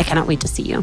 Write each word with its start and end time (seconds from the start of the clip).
I 0.00 0.02
cannot 0.02 0.26
wait 0.26 0.40
to 0.40 0.48
see 0.48 0.62
you. 0.62 0.82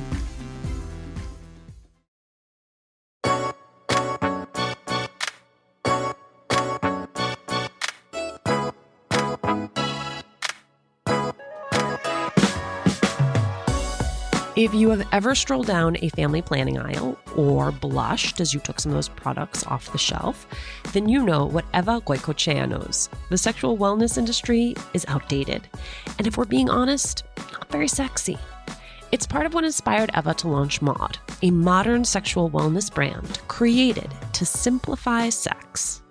If 14.55 14.73
you 14.75 14.91
have 14.91 15.07
ever 15.11 15.33
strolled 15.33 15.65
down 15.65 15.97
a 16.01 16.09
family 16.09 16.43
planning 16.43 16.77
aisle 16.77 17.17
or 17.35 17.71
blushed 17.71 18.39
as 18.39 18.53
you 18.53 18.59
took 18.59 18.79
some 18.79 18.91
of 18.91 18.97
those 18.97 19.09
products 19.09 19.63
off 19.65 19.91
the 19.91 19.97
shelf, 19.97 20.45
then 20.93 21.09
you 21.09 21.23
know 21.23 21.43
what 21.45 21.65
Eva 21.73 22.01
Goicochea 22.01 22.69
knows. 22.69 23.09
The 23.31 23.37
sexual 23.39 23.79
wellness 23.79 24.19
industry 24.19 24.75
is 24.93 25.05
outdated. 25.07 25.67
And 26.19 26.27
if 26.27 26.37
we're 26.37 26.45
being 26.45 26.69
honest, 26.69 27.23
not 27.51 27.71
very 27.71 27.87
sexy. 27.87 28.37
It's 29.17 29.25
part 29.25 29.47
of 29.47 29.55
what 29.55 29.63
inspired 29.63 30.11
Eva 30.15 30.35
to 30.35 30.47
launch 30.47 30.79
Maude, 30.79 31.17
a 31.41 31.49
modern 31.49 32.05
sexual 32.05 32.51
wellness 32.51 32.93
brand 32.93 33.41
created 33.47 34.13
to 34.33 34.45
simplify 34.45 35.29
sex. 35.29 36.03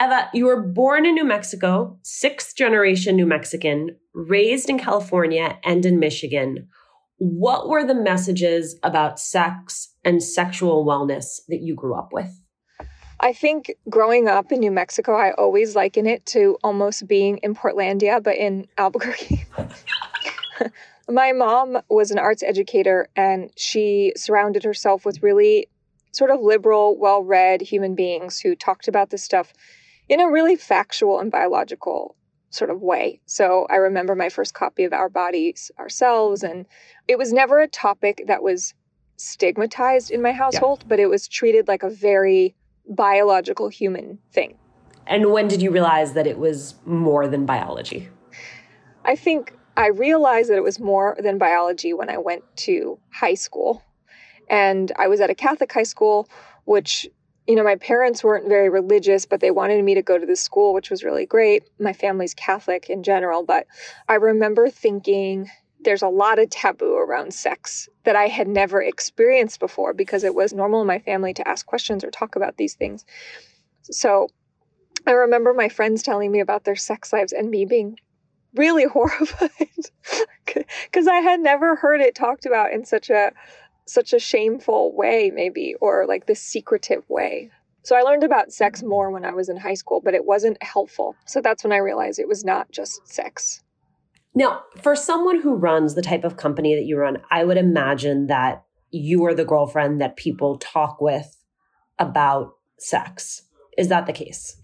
Eva, 0.00 0.30
you 0.32 0.46
were 0.46 0.62
born 0.62 1.04
in 1.04 1.12
New 1.12 1.26
Mexico, 1.26 1.98
sixth 2.00 2.56
generation 2.56 3.14
New 3.14 3.26
Mexican, 3.26 3.94
raised 4.14 4.70
in 4.70 4.78
California 4.78 5.58
and 5.62 5.84
in 5.84 5.98
Michigan. 5.98 6.68
What 7.18 7.68
were 7.68 7.84
the 7.84 7.94
messages 7.94 8.78
about 8.82 9.20
sex 9.20 9.92
and 10.06 10.22
sexual 10.22 10.86
wellness 10.86 11.40
that 11.48 11.60
you 11.60 11.74
grew 11.74 11.94
up 11.94 12.14
with? 12.14 12.40
I 13.20 13.32
think 13.32 13.74
growing 13.88 14.28
up 14.28 14.52
in 14.52 14.60
New 14.60 14.70
Mexico, 14.70 15.16
I 15.16 15.32
always 15.32 15.74
liken 15.74 16.06
it 16.06 16.24
to 16.26 16.56
almost 16.62 17.08
being 17.08 17.38
in 17.38 17.54
Portlandia, 17.54 18.22
but 18.22 18.36
in 18.36 18.68
Albuquerque. 18.78 19.44
My 21.08 21.32
mom 21.32 21.78
was 21.88 22.10
an 22.10 22.18
arts 22.18 22.42
educator 22.42 23.08
and 23.16 23.50
she 23.56 24.12
surrounded 24.16 24.62
herself 24.62 25.04
with 25.04 25.22
really 25.22 25.68
sort 26.12 26.30
of 26.30 26.40
liberal, 26.40 26.96
well 26.98 27.22
read 27.22 27.60
human 27.60 27.94
beings 27.94 28.38
who 28.38 28.54
talked 28.54 28.88
about 28.88 29.10
this 29.10 29.24
stuff 29.24 29.52
in 30.08 30.20
a 30.20 30.30
really 30.30 30.56
factual 30.56 31.18
and 31.18 31.30
biological 31.30 32.14
sort 32.50 32.70
of 32.70 32.82
way. 32.82 33.20
So 33.26 33.66
I 33.68 33.76
remember 33.76 34.14
my 34.14 34.28
first 34.28 34.54
copy 34.54 34.84
of 34.84 34.92
Our 34.92 35.08
Bodies, 35.08 35.70
Ourselves, 35.78 36.42
and 36.42 36.66
it 37.06 37.18
was 37.18 37.32
never 37.32 37.60
a 37.60 37.68
topic 37.68 38.24
that 38.26 38.42
was 38.42 38.74
stigmatized 39.16 40.10
in 40.10 40.22
my 40.22 40.32
household, 40.32 40.80
yeah. 40.82 40.88
but 40.88 41.00
it 41.00 41.06
was 41.06 41.28
treated 41.28 41.68
like 41.68 41.82
a 41.82 41.90
very 41.90 42.54
biological 42.88 43.68
human 43.68 44.18
thing. 44.32 44.56
And 45.06 45.32
when 45.32 45.48
did 45.48 45.62
you 45.62 45.70
realize 45.70 46.12
that 46.12 46.26
it 46.26 46.38
was 46.38 46.74
more 46.84 47.26
than 47.26 47.46
biology? 47.46 48.08
I 49.04 49.16
think 49.16 49.54
I 49.76 49.88
realized 49.88 50.50
that 50.50 50.56
it 50.56 50.62
was 50.62 50.78
more 50.78 51.16
than 51.18 51.38
biology 51.38 51.94
when 51.94 52.10
I 52.10 52.18
went 52.18 52.44
to 52.56 52.98
high 53.12 53.34
school. 53.34 53.82
And 54.50 54.92
I 54.96 55.08
was 55.08 55.20
at 55.20 55.30
a 55.30 55.34
Catholic 55.34 55.72
high 55.72 55.82
school, 55.84 56.28
which, 56.64 57.08
you 57.46 57.54
know, 57.54 57.64
my 57.64 57.76
parents 57.76 58.24
weren't 58.24 58.48
very 58.48 58.68
religious, 58.68 59.24
but 59.24 59.40
they 59.40 59.50
wanted 59.50 59.82
me 59.84 59.94
to 59.94 60.02
go 60.02 60.18
to 60.18 60.26
this 60.26 60.42
school, 60.42 60.74
which 60.74 60.90
was 60.90 61.04
really 61.04 61.26
great. 61.26 61.64
My 61.78 61.92
family's 61.92 62.34
Catholic 62.34 62.90
in 62.90 63.02
general, 63.02 63.44
but 63.44 63.66
I 64.08 64.14
remember 64.14 64.68
thinking, 64.68 65.48
there's 65.84 66.02
a 66.02 66.08
lot 66.08 66.38
of 66.38 66.50
taboo 66.50 66.96
around 66.96 67.32
sex 67.32 67.88
that 68.04 68.16
I 68.16 68.26
had 68.26 68.48
never 68.48 68.82
experienced 68.82 69.60
before 69.60 69.92
because 69.94 70.24
it 70.24 70.34
was 70.34 70.52
normal 70.52 70.80
in 70.80 70.86
my 70.86 70.98
family 70.98 71.32
to 71.34 71.46
ask 71.46 71.66
questions 71.66 72.04
or 72.04 72.10
talk 72.10 72.36
about 72.36 72.56
these 72.56 72.74
things. 72.74 73.04
So 73.82 74.28
I 75.06 75.12
remember 75.12 75.54
my 75.54 75.68
friends 75.68 76.02
telling 76.02 76.32
me 76.32 76.40
about 76.40 76.64
their 76.64 76.76
sex 76.76 77.12
lives 77.12 77.32
and 77.32 77.50
me 77.50 77.64
being 77.64 77.98
really 78.54 78.84
horrified 78.92 79.68
because 80.44 81.06
I 81.06 81.20
had 81.20 81.40
never 81.40 81.76
heard 81.76 82.00
it 82.00 82.14
talked 82.14 82.46
about 82.46 82.72
in 82.72 82.84
such 82.84 83.10
a 83.10 83.32
such 83.86 84.12
a 84.12 84.18
shameful 84.18 84.94
way 84.94 85.30
maybe 85.34 85.74
or 85.80 86.06
like 86.06 86.26
this 86.26 86.42
secretive 86.42 87.08
way. 87.08 87.50
So 87.84 87.96
I 87.96 88.02
learned 88.02 88.24
about 88.24 88.52
sex 88.52 88.82
more 88.82 89.10
when 89.10 89.24
I 89.24 89.32
was 89.32 89.48
in 89.48 89.56
high 89.56 89.74
school, 89.74 90.02
but 90.04 90.12
it 90.12 90.26
wasn't 90.26 90.62
helpful. 90.62 91.16
So 91.24 91.40
that's 91.40 91.64
when 91.64 91.72
I 91.72 91.78
realized 91.78 92.18
it 92.18 92.28
was 92.28 92.44
not 92.44 92.70
just 92.70 93.08
sex. 93.08 93.62
Now, 94.34 94.62
for 94.82 94.94
someone 94.94 95.40
who 95.40 95.54
runs 95.54 95.94
the 95.94 96.02
type 96.02 96.24
of 96.24 96.36
company 96.36 96.74
that 96.74 96.84
you 96.84 96.96
run, 96.96 97.18
I 97.30 97.44
would 97.44 97.56
imagine 97.56 98.26
that 98.26 98.64
you 98.90 99.24
are 99.24 99.34
the 99.34 99.44
girlfriend 99.44 100.00
that 100.00 100.16
people 100.16 100.58
talk 100.58 101.00
with 101.00 101.36
about 101.98 102.52
sex. 102.78 103.42
Is 103.76 103.88
that 103.88 104.06
the 104.06 104.12
case? 104.12 104.60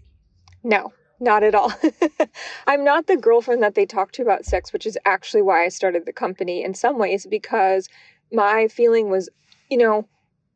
No, 0.62 0.92
not 1.20 1.42
at 1.42 1.54
all. 1.54 1.72
I'm 2.66 2.84
not 2.84 3.06
the 3.06 3.16
girlfriend 3.16 3.62
that 3.62 3.74
they 3.74 3.86
talk 3.86 4.12
to 4.12 4.22
about 4.22 4.44
sex, 4.44 4.72
which 4.72 4.86
is 4.86 4.98
actually 5.04 5.42
why 5.42 5.64
I 5.64 5.68
started 5.68 6.06
the 6.06 6.12
company 6.12 6.62
in 6.62 6.74
some 6.74 6.98
ways, 6.98 7.26
because 7.28 7.88
my 8.32 8.68
feeling 8.68 9.10
was, 9.10 9.28
you 9.70 9.78
know, 9.78 10.08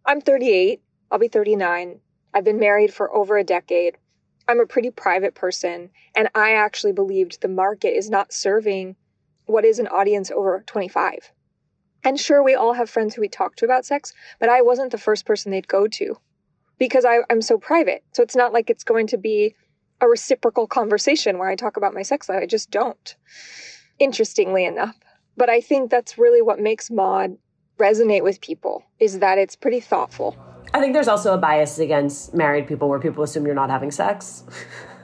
I'm 0.04 0.20
38, 0.20 0.81
I'll 1.11 1.19
be 1.19 1.28
39. 1.28 2.00
I've 2.34 2.44
been 2.44 2.58
married 2.58 2.93
for 2.93 3.14
over 3.14 3.37
a 3.37 3.44
decade. 3.44 3.96
I'm 4.48 4.60
a 4.60 4.66
pretty 4.66 4.90
private 4.90 5.34
person, 5.34 5.90
and 6.16 6.28
I 6.34 6.52
actually 6.52 6.92
believed 6.92 7.42
the 7.42 7.48
market 7.48 7.90
is 7.90 8.08
not 8.08 8.32
serving 8.32 8.96
what 9.44 9.66
is 9.66 9.78
an 9.78 9.86
audience 9.88 10.30
over 10.30 10.64
25. 10.66 11.32
And 12.02 12.18
sure, 12.18 12.42
we 12.42 12.54
all 12.54 12.72
have 12.72 12.88
friends 12.88 13.14
who 13.14 13.20
we 13.20 13.28
talk 13.28 13.56
to 13.56 13.66
about 13.66 13.84
sex, 13.84 14.14
but 14.40 14.48
I 14.48 14.62
wasn't 14.62 14.90
the 14.90 14.98
first 14.98 15.26
person 15.26 15.52
they'd 15.52 15.68
go 15.68 15.86
to 15.86 16.16
because 16.78 17.04
I, 17.04 17.18
am 17.28 17.42
so 17.42 17.58
private. 17.58 18.04
So 18.12 18.22
it's 18.22 18.36
not 18.36 18.52
like 18.52 18.70
it's 18.70 18.84
going 18.84 19.08
to 19.08 19.18
be 19.18 19.54
a 20.00 20.08
reciprocal 20.08 20.66
conversation 20.66 21.38
where 21.38 21.48
I 21.48 21.56
talk 21.56 21.76
about 21.76 21.92
my 21.92 22.02
sex 22.02 22.28
life. 22.28 22.40
I 22.42 22.46
just 22.46 22.70
don't, 22.70 23.16
interestingly 23.98 24.64
enough. 24.64 24.98
But 25.36 25.50
I 25.50 25.60
think 25.60 25.90
that's 25.90 26.18
really 26.18 26.40
what 26.40 26.58
makes 26.58 26.90
Maude 26.90 27.36
resonate 27.78 28.22
with 28.22 28.40
people 28.40 28.84
is 28.98 29.18
that 29.18 29.38
it's 29.38 29.56
pretty 29.56 29.80
thoughtful. 29.80 30.36
I 30.74 30.80
think 30.80 30.92
there's 30.92 31.08
also 31.08 31.34
a 31.34 31.38
bias 31.38 31.78
against 31.78 32.34
married 32.34 32.66
people 32.66 32.88
where 32.88 32.98
people 32.98 33.24
assume 33.24 33.46
you're 33.46 33.54
not 33.54 33.70
having 33.70 33.90
sex. 33.90 34.44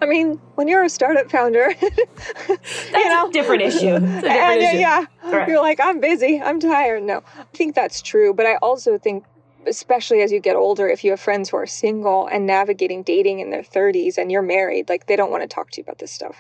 I 0.03 0.07
mean, 0.07 0.41
when 0.57 0.69
you're 0.69 0.85
a 0.85 0.91
startup 0.91 1.31
founder, 1.31 1.73
that's 1.81 2.93
you 2.93 3.09
know, 3.09 3.29
a 3.29 3.33
different 3.33 3.63
issue. 3.63 3.95
A 3.95 4.01
different 4.01 4.25
and, 4.25 4.63
issue. 4.63 4.77
Yeah, 4.77 5.07
right. 5.23 5.49
you're 5.49 5.63
like, 5.63 5.81
I'm 5.81 6.01
busy, 6.01 6.41
I'm 6.41 6.61
tired. 6.61 7.03
No, 7.03 7.23
I 7.39 7.45
think 7.55 7.75
that's 7.75 8.03
true, 8.03 8.35
but 8.35 8.45
I 8.45 8.57
also 8.57 8.99
think 8.99 9.25
especially 9.67 10.23
as 10.23 10.33
you 10.33 10.41
get 10.41 10.57
older, 10.57 10.89
if 10.89 11.05
you 11.05 11.11
have 11.11 11.21
friends 11.21 11.49
who 11.49 11.57
are 11.57 11.67
single 11.67 12.27
and 12.27 12.47
navigating 12.47 13.03
dating 13.03 13.41
in 13.41 13.51
their 13.51 13.63
30s 13.63 14.19
and 14.19 14.31
you're 14.31 14.43
married, 14.43 14.89
like 14.89 15.07
they 15.07 15.17
don't 15.17 15.31
want 15.31 15.43
to 15.43 15.49
talk 15.49 15.71
to 15.71 15.81
you 15.81 15.83
about 15.83 15.99
this 15.99 16.13
stuff. 16.13 16.37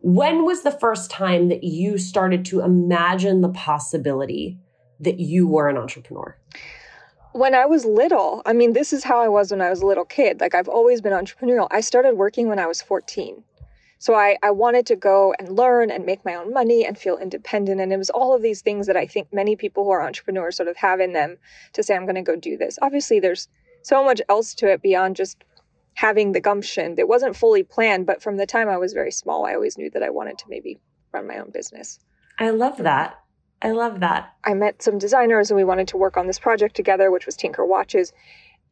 When 0.00 0.44
was 0.44 0.62
the 0.62 0.70
first 0.70 1.10
time 1.10 1.48
that 1.48 1.64
you 1.64 1.98
started 1.98 2.44
to 2.46 2.60
imagine 2.60 3.40
the 3.40 3.50
possibility 3.50 4.58
that 5.00 5.20
you 5.20 5.46
were 5.46 5.68
an 5.68 5.76
entrepreneur? 5.76 6.36
When 7.34 7.52
I 7.52 7.66
was 7.66 7.84
little. 7.84 8.42
I 8.46 8.52
mean, 8.52 8.74
this 8.74 8.92
is 8.92 9.02
how 9.02 9.20
I 9.20 9.26
was 9.26 9.50
when 9.50 9.60
I 9.60 9.68
was 9.68 9.82
a 9.82 9.86
little 9.86 10.04
kid. 10.04 10.40
Like 10.40 10.54
I've 10.54 10.68
always 10.68 11.00
been 11.00 11.12
entrepreneurial. 11.12 11.66
I 11.72 11.80
started 11.80 12.16
working 12.16 12.48
when 12.48 12.60
I 12.60 12.66
was 12.66 12.80
14. 12.80 13.42
So 13.98 14.14
I, 14.14 14.36
I 14.40 14.52
wanted 14.52 14.86
to 14.86 14.96
go 14.96 15.34
and 15.36 15.56
learn 15.56 15.90
and 15.90 16.06
make 16.06 16.24
my 16.24 16.36
own 16.36 16.52
money 16.52 16.86
and 16.86 16.96
feel 16.96 17.18
independent. 17.18 17.80
And 17.80 17.92
it 17.92 17.96
was 17.96 18.08
all 18.08 18.36
of 18.36 18.42
these 18.42 18.62
things 18.62 18.86
that 18.86 18.96
I 18.96 19.08
think 19.08 19.32
many 19.32 19.56
people 19.56 19.82
who 19.82 19.90
are 19.90 20.06
entrepreneurs 20.06 20.58
sort 20.58 20.68
of 20.68 20.76
have 20.76 21.00
in 21.00 21.12
them 21.12 21.38
to 21.72 21.82
say, 21.82 21.96
I'm 21.96 22.04
going 22.04 22.14
to 22.14 22.22
go 22.22 22.36
do 22.36 22.56
this. 22.56 22.78
Obviously, 22.80 23.18
there's 23.18 23.48
so 23.82 24.04
much 24.04 24.22
else 24.28 24.54
to 24.54 24.70
it 24.70 24.80
beyond 24.80 25.16
just 25.16 25.42
having 25.94 26.30
the 26.30 26.40
gumption 26.40 26.94
that 26.94 27.08
wasn't 27.08 27.34
fully 27.34 27.64
planned. 27.64 28.06
But 28.06 28.22
from 28.22 28.36
the 28.36 28.46
time 28.46 28.68
I 28.68 28.76
was 28.76 28.92
very 28.92 29.10
small, 29.10 29.44
I 29.44 29.54
always 29.54 29.76
knew 29.76 29.90
that 29.90 30.04
I 30.04 30.10
wanted 30.10 30.38
to 30.38 30.44
maybe 30.48 30.78
run 31.12 31.26
my 31.26 31.38
own 31.38 31.50
business. 31.50 31.98
I 32.38 32.50
love 32.50 32.76
that. 32.78 33.18
I 33.64 33.70
love 33.70 34.00
that. 34.00 34.34
I 34.44 34.52
met 34.52 34.82
some 34.82 34.98
designers 34.98 35.50
and 35.50 35.56
we 35.56 35.64
wanted 35.64 35.88
to 35.88 35.96
work 35.96 36.18
on 36.18 36.26
this 36.26 36.38
project 36.38 36.76
together, 36.76 37.10
which 37.10 37.24
was 37.24 37.34
Tinker 37.34 37.64
Watches. 37.64 38.12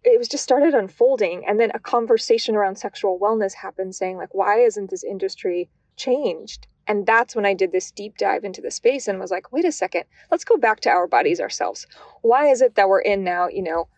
It 0.04 0.18
was 0.18 0.28
just 0.28 0.44
started 0.44 0.74
unfolding 0.74 1.46
and 1.46 1.58
then 1.58 1.70
a 1.72 1.78
conversation 1.78 2.54
around 2.54 2.76
sexual 2.76 3.18
wellness 3.18 3.54
happened 3.54 3.94
saying 3.94 4.18
like 4.18 4.34
why 4.34 4.60
isn't 4.60 4.90
this 4.90 5.02
industry 5.02 5.70
changed? 5.96 6.66
And 6.86 7.06
that's 7.06 7.34
when 7.34 7.46
i 7.46 7.54
did 7.54 7.72
this 7.72 7.90
deep 7.90 8.18
dive 8.18 8.44
into 8.44 8.60
the 8.60 8.70
space 8.70 9.08
and 9.08 9.18
was 9.18 9.30
like 9.30 9.50
wait 9.50 9.64
a 9.64 9.72
second 9.72 10.04
let's 10.30 10.44
go 10.44 10.58
back 10.58 10.80
to 10.80 10.90
our 10.90 11.06
bodies 11.06 11.40
ourselves. 11.40 11.86
Why 12.20 12.48
is 12.48 12.60
it 12.60 12.74
that 12.74 12.90
we're 12.90 13.00
in 13.00 13.24
now 13.24 13.48
you 13.48 13.62
know 13.62 13.88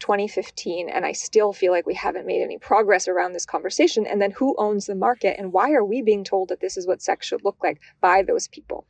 2015 0.00 0.88
and 0.88 1.06
i 1.06 1.12
still 1.12 1.52
feel 1.52 1.70
like 1.70 1.86
we 1.86 1.94
haven't 1.94 2.26
made 2.26 2.42
any 2.42 2.58
progress 2.58 3.06
around 3.06 3.32
this 3.32 3.46
conversation? 3.46 4.06
And 4.08 4.20
then 4.20 4.32
who 4.32 4.56
owns 4.58 4.86
the 4.86 4.96
market 4.96 5.36
and 5.38 5.52
why 5.52 5.70
are 5.70 5.84
we 5.84 6.02
being 6.02 6.24
told 6.24 6.48
that 6.48 6.58
this 6.58 6.76
is 6.76 6.88
what 6.88 7.00
sex 7.00 7.28
should 7.28 7.44
look 7.44 7.58
like 7.62 7.80
by 8.00 8.24
those 8.24 8.48
people? 8.48 8.86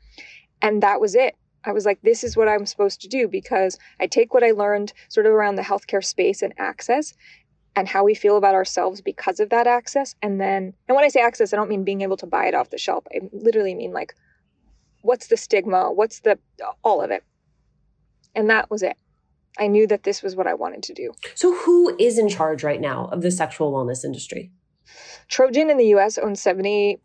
And 0.62 0.82
that 0.82 1.00
was 1.00 1.16
it 1.16 1.34
I 1.64 1.72
was 1.72 1.84
like, 1.86 2.00
this 2.02 2.24
is 2.24 2.36
what 2.36 2.48
I'm 2.48 2.66
supposed 2.66 3.00
to 3.02 3.08
do 3.08 3.28
because 3.28 3.78
I 4.00 4.06
take 4.06 4.34
what 4.34 4.42
I 4.42 4.50
learned 4.50 4.92
sort 5.08 5.26
of 5.26 5.32
around 5.32 5.54
the 5.54 5.62
healthcare 5.62 6.04
space 6.04 6.42
and 6.42 6.52
access 6.58 7.14
and 7.74 7.88
how 7.88 8.04
we 8.04 8.14
feel 8.14 8.36
about 8.36 8.54
ourselves 8.54 9.00
because 9.00 9.40
of 9.40 9.50
that 9.50 9.66
access. 9.66 10.14
And 10.22 10.40
then, 10.40 10.74
and 10.88 10.96
when 10.96 11.04
I 11.04 11.08
say 11.08 11.20
access, 11.20 11.52
I 11.52 11.56
don't 11.56 11.70
mean 11.70 11.84
being 11.84 12.02
able 12.02 12.16
to 12.18 12.26
buy 12.26 12.46
it 12.46 12.54
off 12.54 12.70
the 12.70 12.78
shelf. 12.78 13.04
I 13.14 13.20
literally 13.32 13.74
mean 13.74 13.92
like, 13.92 14.14
what's 15.02 15.28
the 15.28 15.36
stigma? 15.36 15.90
What's 15.92 16.20
the, 16.20 16.38
all 16.82 17.02
of 17.02 17.10
it. 17.10 17.24
And 18.34 18.50
that 18.50 18.70
was 18.70 18.82
it. 18.82 18.96
I 19.58 19.66
knew 19.66 19.86
that 19.86 20.04
this 20.04 20.22
was 20.22 20.34
what 20.34 20.46
I 20.46 20.54
wanted 20.54 20.82
to 20.84 20.94
do. 20.94 21.12
So, 21.34 21.54
who 21.54 21.94
is 21.98 22.18
in 22.18 22.30
charge 22.30 22.64
right 22.64 22.80
now 22.80 23.10
of 23.12 23.20
the 23.20 23.30
sexual 23.30 23.70
wellness 23.70 24.02
industry? 24.02 24.50
Trojan 25.28 25.68
in 25.70 25.76
the 25.76 25.94
US 25.94 26.16
owns 26.16 26.42
70% 26.42 26.98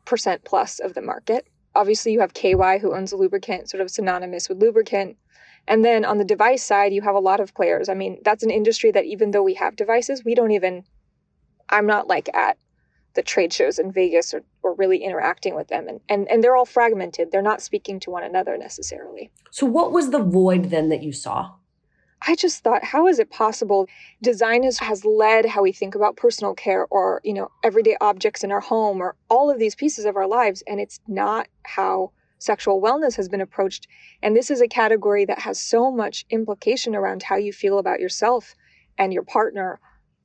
plus 0.45 0.79
of 0.79 0.93
the 0.93 1.01
market 1.01 1.45
obviously 1.77 2.11
you 2.11 2.19
have 2.19 2.33
KY 2.33 2.79
who 2.81 2.93
owns 2.93 3.11
a 3.11 3.17
lubricant, 3.17 3.69
sort 3.69 3.81
of 3.81 3.91
synonymous 3.91 4.49
with 4.49 4.61
lubricant. 4.61 5.15
And 5.67 5.85
then 5.85 6.03
on 6.03 6.17
the 6.17 6.25
device 6.25 6.63
side, 6.63 6.91
you 6.91 7.01
have 7.03 7.15
a 7.15 7.19
lot 7.19 7.39
of 7.39 7.53
players. 7.53 7.87
I 7.87 7.93
mean, 7.93 8.19
that's 8.23 8.43
an 8.43 8.49
industry 8.49 8.91
that 8.91 9.05
even 9.05 9.31
though 9.31 9.43
we 9.43 9.53
have 9.53 9.75
devices, 9.75 10.25
we 10.25 10.33
don't 10.33 10.51
even, 10.51 10.83
I'm 11.69 11.85
not 11.85 12.07
like 12.07 12.33
at 12.33 12.57
the 13.13 13.21
trade 13.21 13.53
shows 13.53 13.77
in 13.77 13.91
Vegas 13.91 14.33
or, 14.33 14.43
or 14.63 14.73
really 14.75 15.03
interacting 15.03 15.55
with 15.55 15.67
them. 15.67 15.87
And, 15.87 15.99
and, 16.09 16.27
and 16.29 16.43
they're 16.43 16.55
all 16.55 16.65
fragmented. 16.65 17.31
They're 17.31 17.41
not 17.41 17.61
speaking 17.61 17.99
to 18.01 18.11
one 18.11 18.23
another 18.23 18.57
necessarily. 18.57 19.29
So, 19.51 19.65
what 19.65 19.91
was 19.91 20.11
the 20.11 20.19
void 20.19 20.65
then 20.65 20.89
that 20.89 21.03
you 21.03 21.11
saw? 21.11 21.51
I 22.25 22.35
just 22.35 22.63
thought, 22.63 22.83
how 22.83 23.07
is 23.07 23.19
it 23.19 23.29
possible? 23.29 23.87
Design 24.21 24.63
has, 24.63 24.79
has 24.79 25.05
led 25.05 25.45
how 25.45 25.61
we 25.61 25.71
think 25.71 25.95
about 25.95 26.17
personal 26.17 26.53
care 26.53 26.87
or, 26.89 27.21
you 27.23 27.33
know, 27.33 27.51
everyday 27.63 27.95
objects 28.01 28.43
in 28.43 28.51
our 28.51 28.59
home 28.59 29.01
or 29.01 29.15
all 29.29 29.51
of 29.51 29.59
these 29.59 29.75
pieces 29.75 30.05
of 30.05 30.15
our 30.15 30.27
lives. 30.27 30.63
And 30.67 30.79
it's 30.79 30.99
not 31.07 31.47
how 31.63 32.11
sexual 32.39 32.81
wellness 32.81 33.15
has 33.15 33.29
been 33.29 33.41
approached. 33.41 33.87
And 34.21 34.35
this 34.35 34.49
is 34.49 34.61
a 34.61 34.67
category 34.67 35.25
that 35.25 35.39
has 35.39 35.59
so 35.59 35.91
much 35.91 36.25
implication 36.29 36.95
around 36.95 37.23
how 37.23 37.35
you 37.35 37.53
feel 37.53 37.77
about 37.77 37.99
yourself 37.99 38.55
and 38.97 39.13
your 39.13 39.23
partner 39.23 39.79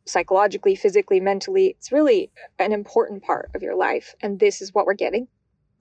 psychologically, 0.06 0.74
physically, 0.74 1.20
mentally. 1.20 1.76
It's 1.78 1.92
really 1.92 2.30
an 2.58 2.72
important 2.72 3.22
part 3.22 3.50
of 3.54 3.62
your 3.62 3.76
life. 3.76 4.14
And 4.20 4.40
this 4.40 4.60
is 4.60 4.74
what 4.74 4.86
we're 4.86 4.94
getting. 4.94 5.28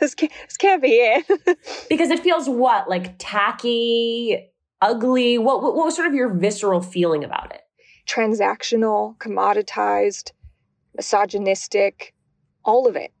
this, 0.00 0.14
can't, 0.14 0.32
this 0.46 0.56
can't 0.58 0.82
be 0.82 0.92
it. 0.92 1.26
because 1.88 2.10
it 2.10 2.20
feels 2.20 2.48
what? 2.48 2.88
Like 2.88 3.14
tacky, 3.18 4.49
ugly? 4.80 5.38
What, 5.38 5.62
what, 5.62 5.74
was 5.74 5.96
sort 5.96 6.08
of 6.08 6.14
your 6.14 6.28
visceral 6.28 6.80
feeling 6.80 7.24
about 7.24 7.52
it? 7.52 7.62
Transactional, 8.06 9.16
commoditized, 9.18 10.32
misogynistic, 10.96 12.14
all 12.64 12.88
of 12.88 12.96
it. 12.96 13.12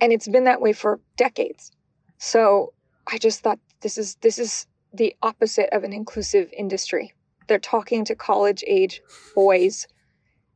And 0.00 0.12
it's 0.12 0.28
been 0.28 0.44
that 0.44 0.60
way 0.60 0.72
for 0.72 1.00
decades. 1.16 1.72
So 2.18 2.72
I 3.10 3.18
just 3.18 3.40
thought 3.40 3.58
this 3.80 3.98
is 3.98 4.16
this 4.16 4.38
is 4.38 4.66
the 4.92 5.14
opposite 5.22 5.68
of 5.72 5.84
an 5.84 5.92
inclusive 5.92 6.50
industry. 6.56 7.12
They're 7.48 7.58
talking 7.58 8.04
to 8.06 8.14
college 8.14 8.64
age 8.66 9.02
boys. 9.34 9.86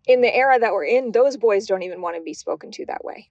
In 0.06 0.22
the 0.22 0.34
era 0.34 0.58
that 0.58 0.72
we're 0.72 0.84
in, 0.84 1.12
those 1.12 1.36
boys 1.36 1.66
don't 1.66 1.82
even 1.82 2.00
want 2.00 2.16
to 2.16 2.22
be 2.22 2.34
spoken 2.34 2.70
to 2.72 2.86
that 2.86 3.04
way. 3.04 3.30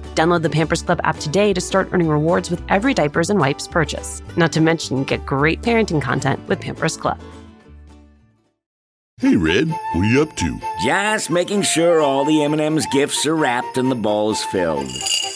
Download 0.15 0.41
the 0.41 0.49
Pampers 0.49 0.81
Club 0.81 0.99
app 1.03 1.17
today 1.17 1.53
to 1.53 1.61
start 1.61 1.89
earning 1.91 2.07
rewards 2.07 2.49
with 2.49 2.61
every 2.69 2.93
diapers 2.93 3.29
and 3.29 3.39
wipes 3.39 3.67
purchase. 3.67 4.21
Not 4.37 4.51
to 4.53 4.61
mention, 4.61 5.03
get 5.03 5.25
great 5.25 5.61
parenting 5.61 6.01
content 6.01 6.45
with 6.47 6.59
Pampers 6.59 6.97
Club. 6.97 7.19
Hey, 9.21 9.35
Red, 9.35 9.69
what 9.69 10.01
are 10.01 10.05
you 10.05 10.23
up 10.23 10.35
to? 10.37 10.59
Just 10.83 11.29
making 11.29 11.61
sure 11.61 12.01
all 12.01 12.25
the 12.25 12.43
M&M's 12.43 12.87
gifts 12.87 13.23
are 13.27 13.35
wrapped 13.35 13.77
and 13.77 13.91
the 13.91 13.95
balls 13.95 14.43
filled. 14.45 14.89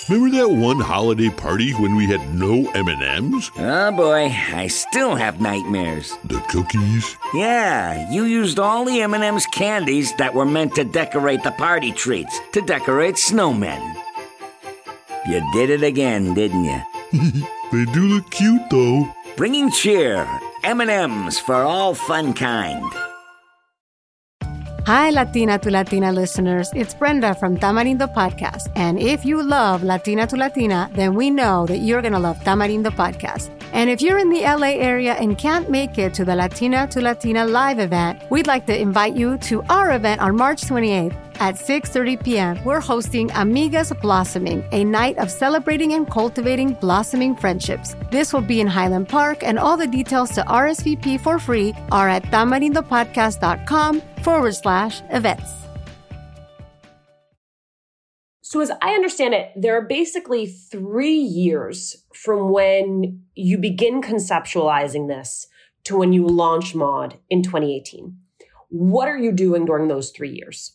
Remember 0.10 0.38
that 0.38 0.50
one 0.50 0.80
holiday 0.80 1.30
party 1.30 1.72
when 1.74 1.96
we 1.96 2.08
had 2.08 2.34
no 2.34 2.68
M&Ms? 2.72 3.52
Oh 3.58 3.92
boy, 3.92 4.36
I 4.54 4.68
still 4.68 5.16
have 5.16 5.40
nightmares. 5.40 6.18
The 6.26 6.40
cookies? 6.50 7.16
Yeah, 7.36 8.12
you 8.12 8.24
used 8.24 8.58
all 8.58 8.86
the 8.86 9.02
M&M's 9.02 9.46
candies 9.48 10.16
that 10.18 10.34
were 10.34 10.46
meant 10.46 10.74
to 10.76 10.84
decorate 10.84 11.44
the 11.44 11.52
party 11.52 11.92
treats, 11.92 12.40
to 12.54 12.62
decorate 12.62 13.16
snowmen. 13.16 14.05
You 15.28 15.42
did 15.54 15.72
it 15.72 15.82
again, 15.82 16.36
didn't 16.36 16.66
you? 16.66 16.82
they 17.72 17.86
do 17.94 18.02
look 18.02 18.30
cute, 18.30 18.62
though. 18.70 19.10
Bringing 19.36 19.72
cheer, 19.72 20.28
M&Ms 20.64 21.40
for 21.40 21.56
all 21.56 21.96
fun 21.96 22.32
kind. 22.32 22.86
Hi, 24.86 25.10
Latina 25.10 25.58
to 25.58 25.72
Latina 25.72 26.12
listeners. 26.12 26.70
It's 26.76 26.94
Brenda 26.94 27.34
from 27.34 27.58
Tamarindo 27.58 28.14
Podcast. 28.14 28.72
And 28.76 29.00
if 29.00 29.26
you 29.26 29.42
love 29.42 29.82
Latina 29.82 30.28
to 30.28 30.36
Latina, 30.36 30.92
then 30.94 31.16
we 31.16 31.32
know 31.32 31.66
that 31.66 31.80
you're 31.80 32.04
going 32.04 32.14
to 32.14 32.20
love 32.20 32.38
Tamarindo 32.44 32.92
Podcast. 32.92 33.50
And 33.74 33.90
if 33.90 34.04
you're 34.04 34.20
in 34.20 34.30
the 34.30 34.42
LA 34.42 34.78
area 34.78 35.14
and 35.14 35.40
can't 35.40 35.72
make 35.72 35.98
it 35.98 36.14
to 36.14 36.24
the 36.24 36.36
Latina 36.36 36.86
to 36.90 37.02
Latina 37.02 37.48
live 37.48 37.80
event, 37.80 38.22
we'd 38.30 38.46
like 38.46 38.68
to 38.68 38.80
invite 38.80 39.16
you 39.16 39.40
to 39.40 39.64
our 39.70 39.96
event 39.96 40.22
on 40.22 40.36
March 40.36 40.62
28th 40.62 41.25
At 41.40 41.56
6:30 41.56 42.24
p.m., 42.24 42.64
we're 42.64 42.80
hosting 42.80 43.30
Amigas 43.30 43.92
Blossoming, 44.02 44.64
a 44.72 44.84
night 44.86 45.18
of 45.18 45.30
celebrating 45.30 45.94
and 45.94 46.10
cultivating 46.10 46.76
blossoming 46.76 47.36
friendships. 47.36 47.96
This 48.10 48.32
will 48.32 48.42
be 48.42 48.62
in 48.62 48.68
Highland 48.68 49.10
Park, 49.10 49.44
and 49.44 49.60
all 49.60 49.76
the 49.76 49.88
details 49.88 50.32
to 50.32 50.44
RSVP 50.44 51.20
for 51.20 51.38
free 51.38 51.74
are 51.92 52.08
at 52.08 52.24
tamarindopodcast.com 52.32 54.02
forward 54.24 54.56
slash 54.56 55.02
events. 55.10 55.52
So, 58.42 58.62
as 58.62 58.72
I 58.82 58.94
understand 58.94 59.34
it, 59.34 59.52
there 59.58 59.76
are 59.76 59.86
basically 59.86 60.46
three 60.48 61.18
years 61.18 61.98
from 62.14 62.52
when 62.52 63.24
you 63.34 63.58
begin 63.58 64.02
conceptualizing 64.02 65.10
this 65.10 65.48
to 65.84 65.98
when 65.98 66.14
you 66.14 66.26
launch 66.26 66.74
Maude 66.76 67.18
in 67.30 67.44
2018. 67.44 68.18
What 68.70 69.10
are 69.10 69.18
you 69.18 69.34
doing 69.34 69.66
during 69.66 69.90
those 69.90 70.12
three 70.12 70.32
years? 70.32 70.75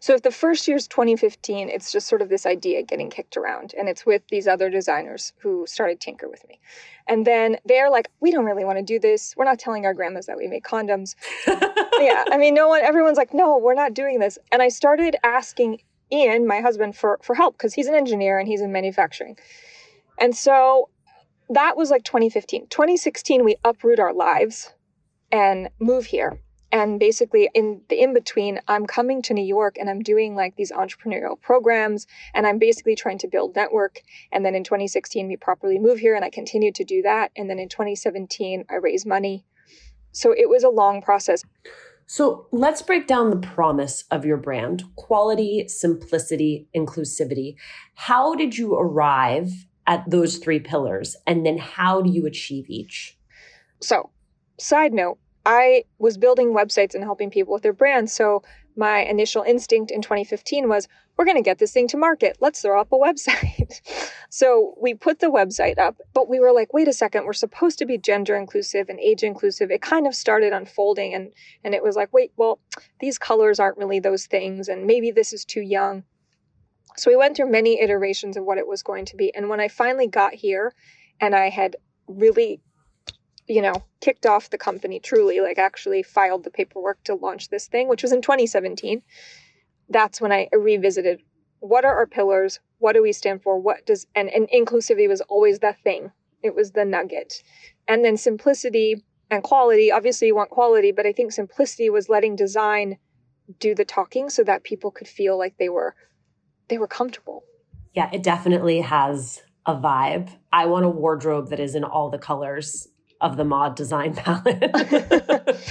So 0.00 0.14
if 0.14 0.22
the 0.22 0.30
first 0.30 0.66
year 0.68 0.76
is 0.76 0.88
2015, 0.88 1.68
it's 1.68 1.92
just 1.92 2.08
sort 2.08 2.22
of 2.22 2.28
this 2.28 2.46
idea 2.46 2.82
getting 2.82 3.10
kicked 3.10 3.36
around, 3.36 3.74
and 3.78 3.88
it's 3.88 4.06
with 4.06 4.22
these 4.28 4.46
other 4.46 4.70
designers 4.70 5.32
who 5.38 5.66
started 5.66 6.00
Tinker 6.00 6.28
with 6.28 6.46
me. 6.48 6.60
And 7.06 7.26
then 7.26 7.56
they're 7.64 7.90
like, 7.90 8.10
we 8.20 8.30
don't 8.30 8.44
really 8.44 8.64
want 8.64 8.78
to 8.78 8.84
do 8.84 8.98
this. 8.98 9.34
We're 9.36 9.44
not 9.44 9.58
telling 9.58 9.86
our 9.86 9.94
grandmas 9.94 10.26
that 10.26 10.36
we 10.36 10.46
make 10.46 10.64
condoms. 10.64 11.14
yeah, 11.46 12.24
I 12.30 12.36
mean, 12.36 12.54
no 12.54 12.68
one, 12.68 12.82
everyone's 12.82 13.16
like, 13.16 13.32
no, 13.32 13.58
we're 13.58 13.74
not 13.74 13.94
doing 13.94 14.18
this. 14.18 14.38
And 14.52 14.60
I 14.60 14.68
started 14.68 15.16
asking 15.24 15.80
Ian, 16.12 16.46
my 16.46 16.60
husband, 16.60 16.96
for 16.96 17.18
for 17.22 17.34
help 17.34 17.56
because 17.56 17.74
he's 17.74 17.86
an 17.86 17.94
engineer 17.94 18.38
and 18.38 18.48
he's 18.48 18.60
in 18.60 18.72
manufacturing. 18.72 19.36
And 20.18 20.36
so 20.36 20.88
that 21.50 21.76
was 21.76 21.90
like 21.90 22.04
2015. 22.04 22.68
2016, 22.68 23.44
we 23.44 23.56
uproot 23.64 24.00
our 24.00 24.12
lives 24.12 24.72
and 25.30 25.68
move 25.78 26.06
here. 26.06 26.40
And 26.70 27.00
basically, 27.00 27.48
in 27.54 27.80
the 27.88 28.00
in 28.00 28.12
between, 28.12 28.60
I'm 28.68 28.86
coming 28.86 29.22
to 29.22 29.34
New 29.34 29.44
York 29.44 29.76
and 29.78 29.88
I'm 29.88 30.00
doing 30.00 30.34
like 30.34 30.56
these 30.56 30.70
entrepreneurial 30.70 31.40
programs 31.40 32.06
and 32.34 32.46
I'm 32.46 32.58
basically 32.58 32.94
trying 32.94 33.18
to 33.18 33.28
build 33.28 33.56
network. 33.56 34.02
And 34.32 34.44
then 34.44 34.54
in 34.54 34.64
2016, 34.64 35.28
we 35.28 35.36
properly 35.36 35.78
move 35.78 35.98
here 35.98 36.14
and 36.14 36.24
I 36.24 36.30
continued 36.30 36.74
to 36.76 36.84
do 36.84 37.00
that. 37.02 37.30
And 37.36 37.48
then 37.48 37.58
in 37.58 37.68
2017, 37.68 38.64
I 38.68 38.74
raised 38.74 39.06
money. 39.06 39.46
So 40.12 40.32
it 40.32 40.48
was 40.48 40.62
a 40.62 40.68
long 40.68 41.00
process. 41.00 41.42
So 42.06 42.46
let's 42.52 42.80
break 42.80 43.06
down 43.06 43.30
the 43.30 43.36
promise 43.36 44.04
of 44.10 44.24
your 44.24 44.38
brand 44.38 44.82
quality, 44.96 45.68
simplicity, 45.68 46.66
inclusivity. 46.74 47.56
How 47.94 48.34
did 48.34 48.56
you 48.56 48.74
arrive 48.74 49.50
at 49.86 50.08
those 50.08 50.38
three 50.38 50.58
pillars? 50.58 51.16
And 51.26 51.44
then 51.44 51.58
how 51.58 52.00
do 52.00 52.10
you 52.10 52.24
achieve 52.24 52.64
each? 52.68 53.18
So, 53.82 54.10
side 54.58 54.92
note, 54.92 55.18
I 55.48 55.84
was 55.98 56.18
building 56.18 56.52
websites 56.52 56.94
and 56.94 57.02
helping 57.02 57.30
people 57.30 57.54
with 57.54 57.62
their 57.62 57.72
brands. 57.72 58.12
So, 58.12 58.42
my 58.76 58.98
initial 58.98 59.42
instinct 59.42 59.90
in 59.90 60.02
2015 60.02 60.68
was 60.68 60.86
we're 61.16 61.24
going 61.24 61.38
to 61.38 61.42
get 61.42 61.58
this 61.58 61.72
thing 61.72 61.88
to 61.88 61.96
market. 61.96 62.36
Let's 62.38 62.60
throw 62.60 62.78
up 62.78 62.92
a 62.92 62.96
website. 62.96 63.80
so 64.28 64.74
we 64.80 64.92
put 64.92 65.20
the 65.20 65.28
website 65.28 65.78
up, 65.78 65.96
but 66.12 66.28
we 66.28 66.38
were 66.38 66.52
like, 66.52 66.74
wait 66.74 66.86
a 66.86 66.92
second, 66.92 67.24
we're 67.24 67.32
supposed 67.32 67.78
to 67.78 67.86
be 67.86 67.96
gender 67.96 68.36
inclusive 68.36 68.90
and 68.90 69.00
age 69.00 69.22
inclusive. 69.22 69.70
It 69.70 69.80
kind 69.80 70.06
of 70.06 70.14
started 70.14 70.52
unfolding 70.52 71.14
and 71.14 71.32
and 71.64 71.74
it 71.74 71.82
was 71.82 71.96
like, 71.96 72.12
wait, 72.12 72.30
well, 72.36 72.60
these 73.00 73.18
colors 73.18 73.58
aren't 73.58 73.78
really 73.78 74.00
those 74.00 74.26
things 74.26 74.68
and 74.68 74.86
maybe 74.86 75.10
this 75.10 75.32
is 75.32 75.46
too 75.46 75.62
young. 75.62 76.04
So 76.98 77.10
we 77.10 77.16
went 77.16 77.36
through 77.36 77.50
many 77.50 77.80
iterations 77.80 78.36
of 78.36 78.44
what 78.44 78.58
it 78.58 78.66
was 78.68 78.82
going 78.82 79.06
to 79.06 79.16
be. 79.16 79.34
And 79.34 79.48
when 79.48 79.60
I 79.60 79.68
finally 79.68 80.08
got 80.08 80.34
here 80.34 80.74
and 81.20 81.34
I 81.34 81.48
had 81.48 81.76
really 82.06 82.60
you 83.48 83.62
know, 83.62 83.84
kicked 84.00 84.26
off 84.26 84.50
the 84.50 84.58
company 84.58 85.00
truly, 85.00 85.40
like 85.40 85.58
actually 85.58 86.02
filed 86.02 86.44
the 86.44 86.50
paperwork 86.50 87.02
to 87.04 87.14
launch 87.14 87.48
this 87.48 87.66
thing, 87.66 87.88
which 87.88 88.02
was 88.02 88.12
in 88.12 88.22
2017, 88.22 89.02
that's 89.88 90.20
when 90.20 90.32
I 90.32 90.48
revisited 90.52 91.20
what 91.60 91.84
are 91.84 91.96
our 91.96 92.06
pillars? 92.06 92.60
What 92.78 92.92
do 92.92 93.02
we 93.02 93.12
stand 93.12 93.42
for? 93.42 93.58
What 93.58 93.84
does, 93.86 94.06
and, 94.14 94.28
and 94.30 94.48
inclusivity 94.50 95.08
was 95.08 95.20
always 95.22 95.58
the 95.58 95.74
thing, 95.82 96.12
it 96.42 96.54
was 96.54 96.72
the 96.72 96.84
nugget. 96.84 97.42
And 97.86 98.04
then 98.04 98.16
simplicity 98.16 99.02
and 99.30 99.42
quality. 99.42 99.90
Obviously, 99.90 100.28
you 100.28 100.36
want 100.36 100.50
quality, 100.50 100.92
but 100.92 101.06
I 101.06 101.12
think 101.12 101.32
simplicity 101.32 101.90
was 101.90 102.08
letting 102.08 102.36
design 102.36 102.98
do 103.58 103.74
the 103.74 103.84
talking 103.84 104.28
so 104.28 104.44
that 104.44 104.62
people 104.62 104.90
could 104.90 105.08
feel 105.08 105.38
like 105.38 105.56
they 105.58 105.68
were 105.68 105.94
they 106.68 106.78
were 106.78 106.86
comfortable. 106.86 107.44
Yeah, 107.94 108.10
it 108.12 108.22
definitely 108.22 108.82
has 108.82 109.42
a 109.64 109.74
vibe. 109.74 110.30
I 110.52 110.66
want 110.66 110.84
a 110.84 110.90
wardrobe 110.90 111.48
that 111.48 111.58
is 111.58 111.74
in 111.74 111.82
all 111.82 112.10
the 112.10 112.18
colors 112.18 112.86
of 113.20 113.36
the 113.36 113.44
Maude 113.44 113.74
design 113.74 114.14
palette. 114.14 114.72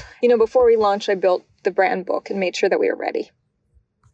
you 0.22 0.30
know, 0.30 0.38
before 0.38 0.66
we 0.66 0.76
launched, 0.76 1.10
I 1.10 1.16
built 1.16 1.46
the 1.64 1.72
brand 1.72 2.06
book 2.06 2.30
and 2.30 2.40
made 2.40 2.56
sure 2.56 2.70
that 2.70 2.80
we 2.80 2.90
were 2.90 2.96
ready. 2.96 3.32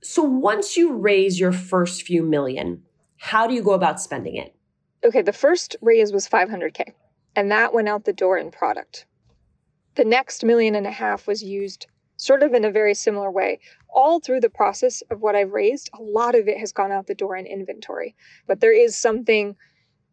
So 0.01 0.21
once 0.21 0.75
you 0.75 0.93
raise 0.93 1.39
your 1.39 1.51
first 1.51 2.03
few 2.03 2.23
million, 2.23 2.83
how 3.17 3.47
do 3.47 3.53
you 3.53 3.63
go 3.63 3.71
about 3.71 4.01
spending 4.01 4.35
it? 4.35 4.55
Okay, 5.05 5.21
the 5.21 5.33
first 5.33 5.75
raise 5.81 6.11
was 6.11 6.27
500K, 6.27 6.93
and 7.35 7.51
that 7.51 7.73
went 7.73 7.89
out 7.89 8.05
the 8.05 8.13
door 8.13 8.37
in 8.37 8.51
product. 8.51 9.05
The 9.95 10.05
next 10.05 10.43
million 10.43 10.75
and 10.75 10.87
a 10.87 10.91
half 10.91 11.27
was 11.27 11.43
used 11.43 11.87
sort 12.17 12.43
of 12.43 12.53
in 12.53 12.65
a 12.65 12.71
very 12.71 12.93
similar 12.93 13.29
way. 13.29 13.59
All 13.89 14.19
through 14.19 14.39
the 14.39 14.49
process 14.49 15.03
of 15.09 15.21
what 15.21 15.35
I've 15.35 15.51
raised, 15.51 15.89
a 15.93 16.01
lot 16.01 16.35
of 16.35 16.47
it 16.47 16.57
has 16.57 16.71
gone 16.71 16.91
out 16.91 17.07
the 17.07 17.15
door 17.15 17.35
in 17.35 17.45
inventory. 17.45 18.15
But 18.47 18.59
there 18.59 18.73
is 18.73 18.97
something 18.97 19.55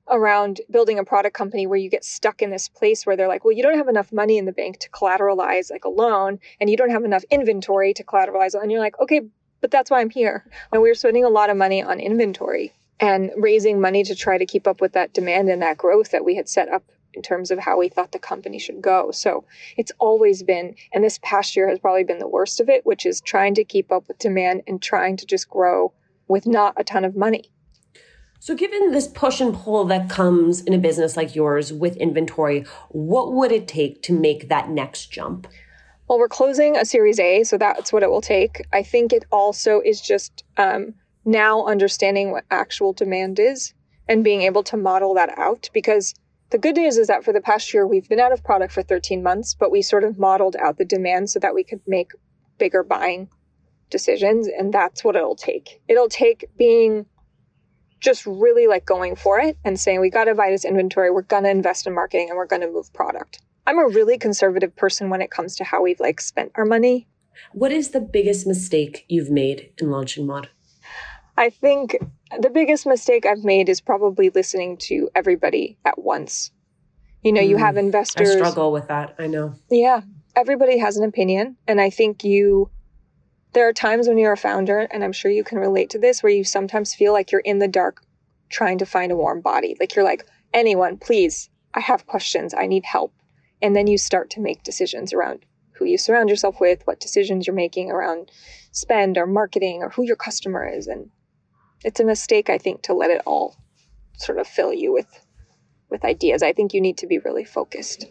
around 0.09 0.61
building 0.71 0.99
a 0.99 1.05
product 1.05 1.37
company 1.37 1.67
where 1.67 1.79
you 1.79 1.89
get 1.89 2.05
stuck 2.05 2.43
in 2.43 2.51
this 2.51 2.69
place 2.69 3.07
where 3.07 3.17
they're 3.17 3.29
like, 3.29 3.45
well, 3.45 3.53
you 3.53 3.63
don't 3.63 3.77
have 3.77 3.89
enough 3.89 4.13
money 4.13 4.39
in 4.39 4.45
the 4.45 4.53
bank 4.53 4.79
to 4.81 4.91
collateralize 4.91 5.71
like 5.71 5.85
a 5.85 5.89
loan, 5.89 6.39
and 6.61 6.71
you 6.71 6.77
don't 6.77 6.91
have 6.91 7.05
enough 7.05 7.25
inventory 7.31 7.95
to 7.95 8.05
collateralize. 8.05 8.61
And 8.61 8.73
you're 8.73 8.81
like, 8.81 8.99
okay, 8.99 9.23
but 9.61 9.71
that's 9.71 9.91
why 9.91 10.01
I'm 10.01 10.11
here. 10.11 10.45
And 10.73 10.83
we 10.83 10.89
were 10.89 10.95
spending 10.95 11.25
a 11.25 11.29
lot 11.29 11.51
of 11.51 11.57
money 11.57 11.83
on 11.83 12.01
inventory 12.01 12.73
and 12.99 13.31
raising 13.37 13.81
money 13.81 14.05
to 14.05 14.15
try 14.15 14.39
to 14.39 14.47
keep 14.47 14.67
up 14.67 14.81
with 14.81 14.93
that 14.93 15.13
demand 15.13 15.49
and 15.49 15.63
that 15.63 15.79
growth 15.79 16.11
that 16.11 16.25
we 16.25 16.37
had 16.37 16.49
set 16.49 16.69
up 16.69 16.85
in 17.15 17.23
terms 17.23 17.51
of 17.51 17.59
how 17.59 17.79
we 17.79 17.89
thought 17.89 18.13
the 18.13 18.19
company 18.19 18.59
should 18.59 18.81
go. 18.81 19.11
So 19.11 19.45
it's 19.77 19.93
always 19.99 20.43
been, 20.43 20.77
and 20.93 21.03
this 21.03 21.19
past 21.23 21.57
year 21.57 21.69
has 21.69 21.79
probably 21.79 22.05
been 22.05 22.19
the 22.19 22.29
worst 22.29 22.61
of 22.61 22.69
it, 22.69 22.87
which 22.87 23.05
is 23.05 23.21
trying 23.21 23.55
to 23.57 23.65
keep 23.65 23.91
up 23.91 24.07
with 24.07 24.19
demand 24.19 24.63
and 24.67 24.81
trying 24.81 25.17
to 25.17 25.27
just 25.27 25.49
grow 25.49 25.93
with 26.29 26.47
not 26.47 26.75
a 26.77 26.85
ton 26.85 27.05
of 27.05 27.17
money. 27.17 27.51
So, 28.43 28.55
given 28.55 28.91
this 28.91 29.07
push 29.07 29.43
and 29.43 29.55
pull 29.55 29.85
that 29.85 30.09
comes 30.09 30.63
in 30.63 30.73
a 30.73 30.79
business 30.79 31.15
like 31.15 31.35
yours 31.35 31.75
with 31.75 31.95
inventory, 31.99 32.65
what 32.89 33.35
would 33.35 33.53
it 33.53 33.69
take 33.69 34.03
to 34.05 34.15
make 34.15 34.49
that 34.49 34.71
next 34.71 35.13
jump? 35.13 35.47
Well, 36.09 36.19
we're 36.19 36.27
closing 36.27 36.75
a 36.75 36.87
Series 36.87 37.21
A, 37.21 37.45
so 37.45 37.59
that's 37.59 37.93
what 37.93 38.03
it 38.03 38.11
will 38.11 38.23
take. 38.23 38.67
I 38.73 38.83
think 38.83 39.13
it 39.13 39.27
also 39.31 39.83
is 39.85 40.01
just 40.01 40.43
um, 40.57 40.95
now 41.27 41.67
understanding 41.67 42.31
what 42.31 42.45
actual 42.51 42.95
demand 42.95 43.39
is 43.39 43.75
and 44.09 44.25
being 44.25 44.41
able 44.41 44.63
to 44.65 44.77
model 44.79 45.13
that 45.15 45.39
out 45.39 45.69
because 45.75 46.15
the 46.49 46.59
good 46.59 46.77
news 46.77 46.97
is 46.97 47.09
that 47.09 47.23
for 47.23 47.35
the 47.35 47.43
past 47.43 47.75
year, 47.75 47.87
we've 47.87 48.09
been 48.09 48.19
out 48.21 48.33
of 48.33 48.43
product 48.43 48.73
for 48.73 48.83
13 48.83 49.23
months, 49.23 49.55
but 49.55 49.71
we 49.71 49.83
sort 49.83 50.03
of 50.03 50.19
modeled 50.19 50.57
out 50.57 50.79
the 50.79 50.87
demand 50.87 51.29
so 51.29 51.39
that 51.41 51.55
we 51.55 51.63
could 51.63 51.83
make 51.87 52.13
bigger 52.57 52.83
buying 52.83 53.29
decisions. 53.91 54.49
And 54.49 54.73
that's 54.73 55.05
what 55.05 55.15
it'll 55.15 55.37
take. 55.37 55.83
It'll 55.89 56.09
take 56.09 56.47
being 56.57 57.05
just 58.01 58.27
really 58.27 58.67
like 58.67 58.85
going 58.85 59.15
for 59.15 59.39
it 59.39 59.57
and 59.65 59.79
saying, 59.79 60.01
we 60.01 60.11
got 60.11 60.25
to 60.25 60.35
buy 60.35 60.51
this 60.51 60.65
inventory. 60.65 61.11
We're 61.11 61.23
going 61.23 61.45
to 61.45 61.51
invest 61.51 61.87
in 61.87 61.95
marketing 61.95 62.29
and 62.29 62.37
we're 62.37 62.47
going 62.47 62.63
to 62.63 62.71
move 62.71 62.93
product. 62.93 63.41
I'm 63.67 63.79
a 63.79 63.87
really 63.87 64.19
conservative 64.19 64.75
person 64.75 65.11
when 65.11 65.23
it 65.23 65.31
comes 65.31 65.55
to 65.57 65.65
how 65.65 65.83
we've 65.83 66.01
like 66.01 66.21
spent 66.21 66.53
our 66.55 66.65
money. 66.65 67.07
What 67.53 67.73
is 67.73 67.91
the 67.91 68.01
biggest 68.01 68.47
mistake 68.47 69.05
you've 69.09 69.31
made 69.31 69.71
in 69.79 69.91
launching 69.91 70.27
Maude? 70.27 70.49
I 71.37 71.51
think 71.51 71.97
the 72.39 72.51
biggest 72.51 72.87
mistake 72.87 73.25
I've 73.25 73.45
made 73.45 73.69
is 73.69 73.81
probably 73.81 74.31
listening 74.31 74.77
to 74.79 75.09
everybody 75.15 75.79
at 75.85 75.99
once. 75.99 76.51
You 77.23 77.33
know, 77.33 77.41
mm, 77.41 77.49
you 77.49 77.57
have 77.57 77.77
investors. 77.77 78.31
I 78.31 78.35
struggle 78.35 78.73
with 78.73 78.89
that. 78.89 79.15
I 79.19 79.27
know. 79.27 79.55
Yeah. 79.71 80.03
Everybody 80.37 80.79
has 80.79 80.97
an 80.97 81.05
opinion. 81.05 81.57
And 81.67 81.81
I 81.81 81.91
think 81.91 82.25
you 82.25 82.71
there 83.53 83.69
are 83.69 83.73
times 83.73 84.09
when 84.09 84.19
you're 84.19 84.33
a 84.33 84.37
founder, 84.37 84.81
and 84.91 85.03
I'm 85.03 85.13
sure 85.13 85.31
you 85.31 85.45
can 85.45 85.59
relate 85.59 85.91
to 85.91 85.99
this, 85.99 86.23
where 86.23 86.33
you 86.33 86.45
sometimes 86.45 86.95
feel 86.95 87.13
like 87.13 87.33
you're 87.33 87.41
in 87.41 87.59
the 87.59 87.69
dark 87.69 88.03
trying 88.49 88.79
to 88.79 88.87
find 88.87 89.13
a 89.13 89.17
warm 89.17 89.41
body. 89.41 89.77
Like 89.79 89.95
you're 89.95 90.05
like, 90.05 90.27
anyone, 90.53 90.99
please, 90.99 91.51
I 91.75 91.81
have 91.81 92.07
questions, 92.07 92.55
I 92.55 92.67
need 92.67 92.85
help. 92.85 93.13
And 93.63 93.77
then 93.77 93.87
you 93.87 93.99
start 93.99 94.31
to 94.31 94.41
make 94.41 94.63
decisions 94.63 95.13
around 95.13 95.45
who 95.73 95.85
you 95.85 95.99
surround 95.99 96.29
yourself 96.29 96.61
with, 96.61 96.87
what 96.87 97.01
decisions 97.01 97.47
you're 97.47 97.57
making 97.57 97.91
around 97.91 98.31
spend 98.73 99.17
or 99.19 99.27
marketing 99.27 99.83
or 99.83 99.91
who 99.91 100.03
your 100.05 100.17
customer 100.17 100.69
is. 100.69 100.87
And 100.87 101.11
it's 101.85 102.01
a 102.01 102.05
mistake, 102.05 102.51
I 102.51 102.59
think, 102.59 102.83
to 102.83 102.95
let 102.95 103.11
it 103.11 103.23
all 103.27 103.57
sort 104.17 104.39
of 104.39 104.47
fill 104.47 104.73
you 104.73 104.93
with 104.93 105.09
with 105.89 106.05
ideas. 106.05 106.43
I 106.43 106.53
think 106.53 106.73
you 106.73 106.81
need 106.81 106.99
to 106.99 107.07
be 107.07 107.19
really 107.19 107.45
focused. 107.45 108.07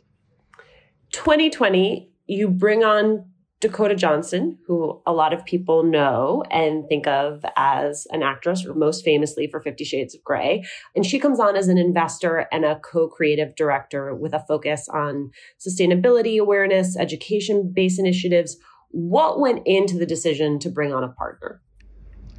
2020, 1.11 2.09
you 2.27 2.49
bring 2.49 2.83
on 2.83 3.25
Dakota 3.61 3.93
Johnson, 3.93 4.57
who 4.67 5.01
a 5.05 5.11
lot 5.11 5.33
of 5.33 5.43
people 5.43 5.83
know 5.83 6.43
and 6.49 6.87
think 6.87 7.07
of 7.07 7.43
as 7.57 8.07
an 8.11 8.23
actress, 8.23 8.65
most 8.73 9.03
famously 9.03 9.47
for 9.47 9.59
Fifty 9.59 9.83
Shades 9.83 10.15
of 10.15 10.23
Grey. 10.23 10.63
And 10.95 11.05
she 11.05 11.19
comes 11.19 11.41
on 11.41 11.57
as 11.57 11.67
an 11.67 11.77
investor 11.77 12.47
and 12.53 12.63
a 12.63 12.79
co 12.79 13.09
creative 13.09 13.55
director 13.55 14.15
with 14.15 14.33
a 14.33 14.45
focus 14.47 14.87
on 14.87 15.31
sustainability 15.59 16.39
awareness, 16.39 16.95
education 16.97 17.71
based 17.73 17.99
initiatives. 17.99 18.57
What 18.91 19.39
went 19.41 19.67
into 19.67 19.97
the 19.97 20.05
decision 20.05 20.57
to 20.59 20.69
bring 20.69 20.93
on 20.93 21.03
a 21.03 21.09
partner? 21.09 21.61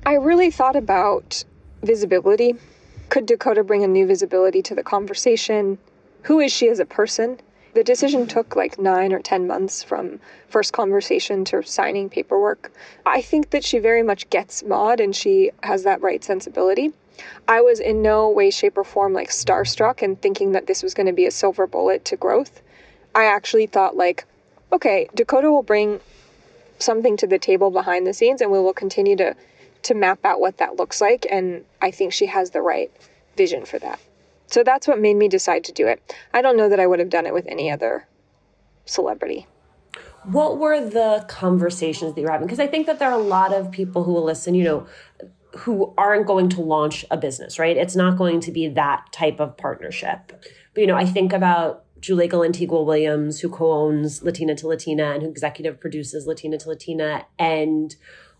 I 0.06 0.14
really 0.14 0.50
thought 0.50 0.74
about 0.74 1.44
visibility. 1.82 2.54
Could 3.10 3.26
Dakota 3.26 3.62
bring 3.62 3.84
a 3.84 3.88
new 3.88 4.06
visibility 4.06 4.62
to 4.62 4.74
the 4.74 4.82
conversation? 4.82 5.78
Who 6.22 6.40
is 6.40 6.50
she 6.50 6.68
as 6.68 6.78
a 6.78 6.86
person? 6.86 7.40
The 7.72 7.84
decision 7.84 8.26
took 8.26 8.56
like 8.56 8.78
nine 8.78 9.12
or 9.12 9.20
10 9.20 9.46
months 9.46 9.82
from 9.82 10.18
first 10.48 10.72
conversation 10.72 11.44
to 11.46 11.62
signing 11.62 12.08
paperwork. 12.08 12.72
I 13.06 13.22
think 13.22 13.50
that 13.50 13.64
she 13.64 13.78
very 13.78 14.02
much 14.02 14.28
gets 14.28 14.64
Maude 14.64 15.00
and 15.00 15.14
she 15.14 15.52
has 15.62 15.84
that 15.84 16.02
right 16.02 16.22
sensibility. 16.24 16.92
I 17.46 17.60
was 17.60 17.78
in 17.78 18.02
no 18.02 18.28
way, 18.28 18.50
shape, 18.50 18.76
or 18.76 18.84
form 18.84 19.12
like 19.12 19.30
starstruck 19.30 20.02
and 20.02 20.20
thinking 20.20 20.52
that 20.52 20.66
this 20.66 20.82
was 20.82 20.94
going 20.94 21.06
to 21.06 21.12
be 21.12 21.26
a 21.26 21.30
silver 21.30 21.66
bullet 21.66 22.04
to 22.06 22.16
growth. 22.16 22.60
I 23.14 23.24
actually 23.24 23.66
thought, 23.66 23.96
like, 23.96 24.24
okay, 24.72 25.08
Dakota 25.14 25.50
will 25.50 25.62
bring 25.62 26.00
something 26.78 27.16
to 27.18 27.26
the 27.26 27.38
table 27.38 27.70
behind 27.70 28.06
the 28.06 28.14
scenes 28.14 28.40
and 28.40 28.50
we 28.50 28.58
will 28.58 28.72
continue 28.72 29.16
to 29.16 29.36
to 29.82 29.94
map 29.94 30.24
out 30.24 30.40
what 30.40 30.58
that 30.58 30.76
looks 30.76 31.00
like 31.00 31.26
and 31.30 31.64
I 31.80 31.90
think 31.90 32.12
she 32.12 32.26
has 32.26 32.50
the 32.50 32.60
right 32.60 32.90
vision 33.36 33.64
for 33.64 33.78
that. 33.78 33.98
So 34.50 34.64
that's 34.64 34.88
what 34.88 34.98
made 34.98 35.14
me 35.14 35.28
decide 35.28 35.64
to 35.64 35.72
do 35.72 35.86
it. 35.86 36.14
I 36.34 36.42
don't 36.42 36.56
know 36.56 36.68
that 36.68 36.80
I 36.80 36.86
would 36.86 36.98
have 36.98 37.08
done 37.08 37.26
it 37.26 37.32
with 37.32 37.46
any 37.46 37.70
other 37.70 38.06
celebrity. 38.84 39.46
What 40.24 40.58
were 40.58 40.80
the 40.80 41.24
conversations 41.28 42.14
that 42.14 42.20
you're 42.20 42.30
having? 42.30 42.46
Because 42.46 42.60
I 42.60 42.66
think 42.66 42.86
that 42.86 42.98
there 42.98 43.10
are 43.10 43.18
a 43.18 43.22
lot 43.22 43.54
of 43.54 43.70
people 43.70 44.04
who 44.04 44.12
will 44.12 44.24
listen, 44.24 44.54
you 44.54 44.64
know, 44.64 44.86
who 45.56 45.94
aren't 45.96 46.26
going 46.26 46.48
to 46.50 46.60
launch 46.60 47.04
a 47.10 47.16
business, 47.16 47.58
right? 47.58 47.76
It's 47.76 47.96
not 47.96 48.18
going 48.18 48.40
to 48.40 48.52
be 48.52 48.68
that 48.68 49.12
type 49.12 49.40
of 49.40 49.56
partnership. 49.56 50.32
But, 50.74 50.80
you 50.80 50.86
know, 50.86 50.96
I 50.96 51.06
think 51.06 51.32
about 51.32 51.84
Juleyka 52.00 52.32
Lantigua 52.32 52.84
Williams, 52.84 53.40
who 53.40 53.48
co 53.48 53.72
owns 53.72 54.22
Latina 54.22 54.54
to 54.56 54.66
Latina 54.66 55.12
and 55.12 55.22
who 55.22 55.28
executive 55.28 55.80
produces 55.80 56.26
Latina 56.26 56.58
to 56.58 56.68
Latina. 56.68 57.26
And 57.38 57.94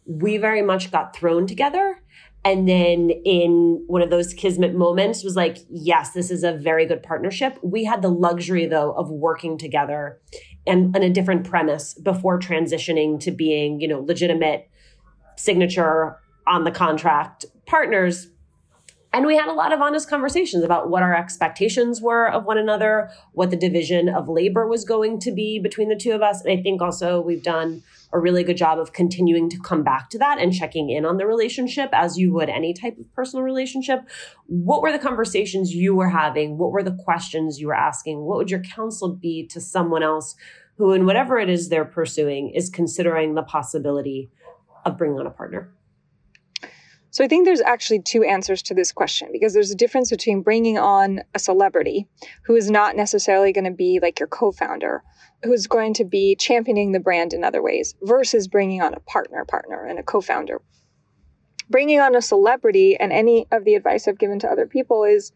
we 0.06 0.36
very 0.36 0.62
much 0.62 0.90
got 0.90 1.14
thrown 1.16 1.46
together 1.46 1.99
and 2.44 2.68
then 2.68 3.10
in 3.24 3.84
one 3.86 4.02
of 4.02 4.10
those 4.10 4.32
kismet 4.32 4.74
moments 4.74 5.22
was 5.22 5.36
like 5.36 5.58
yes 5.68 6.12
this 6.12 6.30
is 6.30 6.42
a 6.42 6.52
very 6.52 6.86
good 6.86 7.02
partnership. 7.02 7.58
We 7.62 7.84
had 7.84 8.02
the 8.02 8.08
luxury 8.08 8.66
though 8.66 8.92
of 8.92 9.10
working 9.10 9.58
together 9.58 10.20
and 10.66 10.94
on 10.96 11.02
a 11.02 11.10
different 11.10 11.48
premise 11.48 11.94
before 11.94 12.38
transitioning 12.38 13.20
to 13.20 13.30
being 13.30 13.80
you 13.80 13.88
know 13.88 14.00
legitimate 14.00 14.68
signature 15.36 16.18
on 16.46 16.64
the 16.64 16.70
contract 16.70 17.44
partners 17.66 18.28
and 19.12 19.26
we 19.26 19.36
had 19.36 19.48
a 19.48 19.52
lot 19.52 19.72
of 19.72 19.80
honest 19.80 20.08
conversations 20.08 20.62
about 20.62 20.88
what 20.88 21.02
our 21.02 21.14
expectations 21.14 22.00
were 22.00 22.30
of 22.30 22.44
one 22.44 22.58
another, 22.58 23.10
what 23.32 23.50
the 23.50 23.56
division 23.56 24.08
of 24.08 24.28
labor 24.28 24.68
was 24.68 24.84
going 24.84 25.18
to 25.20 25.32
be 25.32 25.58
between 25.58 25.88
the 25.88 25.96
two 25.96 26.12
of 26.12 26.22
us. 26.22 26.44
And 26.44 26.56
I 26.56 26.62
think 26.62 26.80
also 26.80 27.20
we've 27.20 27.42
done 27.42 27.82
a 28.12 28.20
really 28.20 28.44
good 28.44 28.56
job 28.56 28.78
of 28.78 28.92
continuing 28.92 29.50
to 29.50 29.58
come 29.58 29.82
back 29.82 30.10
to 30.10 30.18
that 30.18 30.38
and 30.38 30.52
checking 30.52 30.90
in 30.90 31.04
on 31.04 31.16
the 31.16 31.26
relationship 31.26 31.90
as 31.92 32.18
you 32.18 32.32
would 32.32 32.48
any 32.48 32.72
type 32.72 32.98
of 32.98 33.12
personal 33.12 33.44
relationship. 33.44 34.00
What 34.46 34.80
were 34.80 34.92
the 34.92 34.98
conversations 34.98 35.74
you 35.74 35.94
were 35.94 36.10
having? 36.10 36.56
What 36.56 36.70
were 36.70 36.82
the 36.84 36.98
questions 37.04 37.60
you 37.60 37.66
were 37.66 37.74
asking? 37.74 38.20
What 38.20 38.38
would 38.38 38.50
your 38.50 38.62
counsel 38.62 39.14
be 39.14 39.46
to 39.48 39.60
someone 39.60 40.04
else 40.04 40.36
who, 40.76 40.92
in 40.92 41.04
whatever 41.04 41.38
it 41.38 41.50
is 41.50 41.68
they're 41.68 41.84
pursuing, 41.84 42.50
is 42.50 42.70
considering 42.70 43.34
the 43.34 43.42
possibility 43.42 44.30
of 44.84 44.96
bringing 44.96 45.18
on 45.18 45.26
a 45.26 45.30
partner? 45.30 45.72
So 47.12 47.24
I 47.24 47.28
think 47.28 47.44
there's 47.44 47.60
actually 47.60 48.02
two 48.02 48.22
answers 48.22 48.62
to 48.62 48.74
this 48.74 48.92
question 48.92 49.30
because 49.32 49.52
there's 49.52 49.72
a 49.72 49.76
difference 49.76 50.10
between 50.10 50.42
bringing 50.42 50.78
on 50.78 51.22
a 51.34 51.40
celebrity 51.40 52.06
who 52.44 52.54
is 52.54 52.70
not 52.70 52.94
necessarily 52.94 53.52
going 53.52 53.64
to 53.64 53.72
be 53.72 53.98
like 54.00 54.20
your 54.20 54.28
co-founder, 54.28 55.02
who's 55.42 55.66
going 55.66 55.94
to 55.94 56.04
be 56.04 56.36
championing 56.36 56.92
the 56.92 57.00
brand 57.00 57.32
in 57.32 57.42
other 57.42 57.62
ways 57.62 57.94
versus 58.02 58.46
bringing 58.46 58.80
on 58.80 58.94
a 58.94 59.00
partner 59.00 59.44
partner 59.44 59.84
and 59.84 59.98
a 59.98 60.04
co-founder. 60.04 60.62
Bringing 61.68 62.00
on 62.00 62.14
a 62.14 62.22
celebrity 62.22 62.96
and 62.96 63.12
any 63.12 63.46
of 63.50 63.64
the 63.64 63.74
advice 63.74 64.06
I've 64.06 64.18
given 64.18 64.38
to 64.40 64.48
other 64.48 64.66
people 64.66 65.04
is 65.04 65.32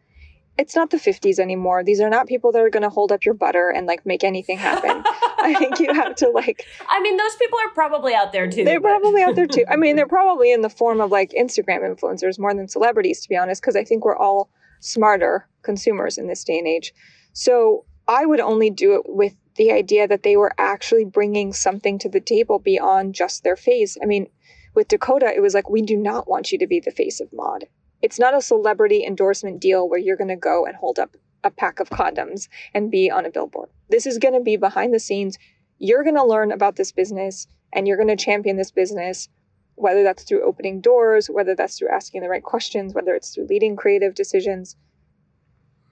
it's 0.56 0.76
not 0.76 0.90
the 0.90 0.96
50s 0.96 1.38
anymore. 1.38 1.82
These 1.82 2.00
are 2.00 2.08
not 2.08 2.28
people 2.28 2.52
that 2.52 2.62
are 2.62 2.70
going 2.70 2.82
to 2.84 2.88
hold 2.88 3.11
up 3.11 3.25
your 3.25 3.34
butter 3.34 3.70
and 3.70 3.87
like 3.87 4.06
make 4.06 4.23
anything 4.23 4.58
happen. 4.58 5.02
I 5.38 5.54
think 5.58 5.80
you 5.80 5.92
have 5.92 6.14
to 6.16 6.30
like. 6.30 6.64
I 6.88 7.00
mean, 7.00 7.16
those 7.16 7.34
people 7.37 7.58
are 7.64 7.70
probably 7.70 8.14
out 8.14 8.32
there 8.32 8.49
too. 8.49 8.64
They're 8.64 8.80
but... 8.80 9.00
probably 9.00 9.23
out 9.23 9.34
there 9.34 9.46
too. 9.46 9.64
I 9.68 9.76
mean, 9.76 9.96
they're 9.96 10.06
probably 10.06 10.52
in 10.52 10.61
the 10.61 10.70
form 10.70 11.00
of 11.00 11.11
like 11.11 11.32
Instagram 11.32 11.80
influencers 11.80 12.38
more 12.38 12.54
than 12.54 12.69
celebrities, 12.69 13.21
to 13.23 13.28
be 13.28 13.36
honest, 13.36 13.62
because 13.62 13.76
I 13.76 13.84
think 13.84 14.04
we're 14.04 14.17
all 14.17 14.49
smarter 14.80 15.49
consumers 15.62 16.19
in 16.19 16.28
this 16.28 16.45
day 16.45 16.58
and 16.58 16.69
age. 16.69 16.95
So 17.32 17.84
I 18.06 18.25
would 18.26 18.40
only 18.40 18.71
do 18.71 18.95
it 18.95 19.02
with 19.06 19.34
the 19.56 19.73
idea 19.73 20.06
that 20.06 20.23
they 20.23 20.36
were 20.36 20.52
actually 20.58 21.04
bringing 21.04 21.52
something 21.52 21.99
to 21.99 22.08
the 22.08 22.21
table 22.21 22.58
beyond 22.58 23.14
just 23.14 23.45
their 23.45 23.56
face. 23.56 23.97
I 24.02 24.06
mean, 24.06 24.28
with 24.75 24.88
Dakota, 24.88 25.32
it 25.34 25.40
was 25.40 25.54
like, 25.54 25.71
we 25.71 25.82
do 25.82 25.97
not 25.97 26.28
want 26.28 26.52
you 26.52 26.58
to 26.58 26.67
be 26.67 26.80
the 26.80 26.90
face 26.90 27.21
of 27.21 27.32
Maude. 27.32 27.67
It's 28.04 28.19
not 28.19 28.36
a 28.36 28.43
celebrity 28.43 29.02
endorsement 29.02 29.62
deal 29.62 29.88
where 29.88 29.99
you're 29.99 30.19
going 30.19 30.28
to 30.28 30.36
go 30.36 30.67
and 30.67 30.76
hold 30.76 30.99
up 30.99 31.17
a 31.43 31.50
pack 31.50 31.80
of 31.80 31.88
condoms 31.88 32.49
and 32.75 32.90
be 32.90 33.10
on 33.10 33.25
a 33.25 33.30
billboard. 33.30 33.71
This 33.88 34.04
is 34.04 34.19
going 34.19 34.34
to 34.34 34.43
be 34.43 34.58
behind 34.58 34.93
the 34.93 35.00
scenes. 35.00 35.38
You're 35.78 36.02
going 36.02 36.17
to 36.17 36.23
learn 36.23 36.52
about 36.52 36.76
this 36.76 36.93
business 36.93 37.47
and 37.73 37.88
you're 37.88 37.97
going 37.97 38.14
to 38.14 38.23
champion 38.23 38.58
this 38.58 38.71
business, 38.71 39.30
whether 39.76 40.02
that's 40.02 40.23
through 40.23 40.45
opening 40.45 40.82
doors, 40.82 41.28
whether 41.28 41.54
that's 41.54 41.78
through 41.78 41.88
asking 41.88 42.21
the 42.21 42.28
right 42.28 42.43
questions, 42.43 42.93
whether 42.93 43.14
it's 43.14 43.34
through 43.34 43.47
leading 43.47 43.75
creative 43.75 44.14
decisions. 44.14 44.76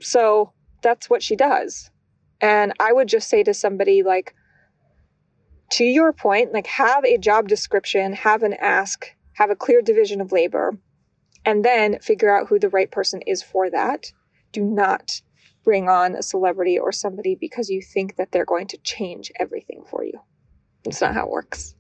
So 0.03 0.53
that's 0.83 1.09
what 1.09 1.23
she 1.23 1.35
does. 1.35 1.91
And 2.43 2.75
I 2.79 2.93
would 2.93 3.09
just 3.09 3.31
say 3.31 3.43
to 3.43 3.55
somebody 3.55 4.03
like, 4.03 4.35
to 5.71 5.85
your 5.85 6.13
point, 6.13 6.53
like 6.53 6.67
have 6.67 7.07
a 7.07 7.17
job 7.17 7.49
description, 7.49 8.13
have 8.13 8.43
an 8.43 8.53
ask, 8.53 9.07
have 9.33 9.49
a 9.49 9.57
clear 9.57 9.81
division 9.81 10.21
of 10.21 10.31
labor, 10.31 10.77
and 11.45 11.65
then 11.65 11.99
figure 12.01 12.35
out 12.35 12.49
who 12.49 12.59
the 12.59 12.69
right 12.69 12.91
person 12.91 13.21
is 13.27 13.43
for 13.43 13.71
that. 13.71 14.13
Do 14.53 14.63
not 14.63 15.21
bring 15.65 15.89
on 15.89 16.15
a 16.15 16.23
celebrity 16.23 16.79
or 16.79 16.93
somebody 16.93 17.37
because 17.39 17.69
you 17.69 17.81
think 17.81 18.17
that 18.17 18.33
they're 18.33 18.45
going 18.45 18.67
to 18.69 18.79
change 18.79 19.31
everything 19.39 19.85
for 19.89 20.05
you. 20.05 20.21
It's 20.85 21.01
not 21.01 21.15
how 21.15 21.25
it 21.25 21.31
works. 21.31 21.75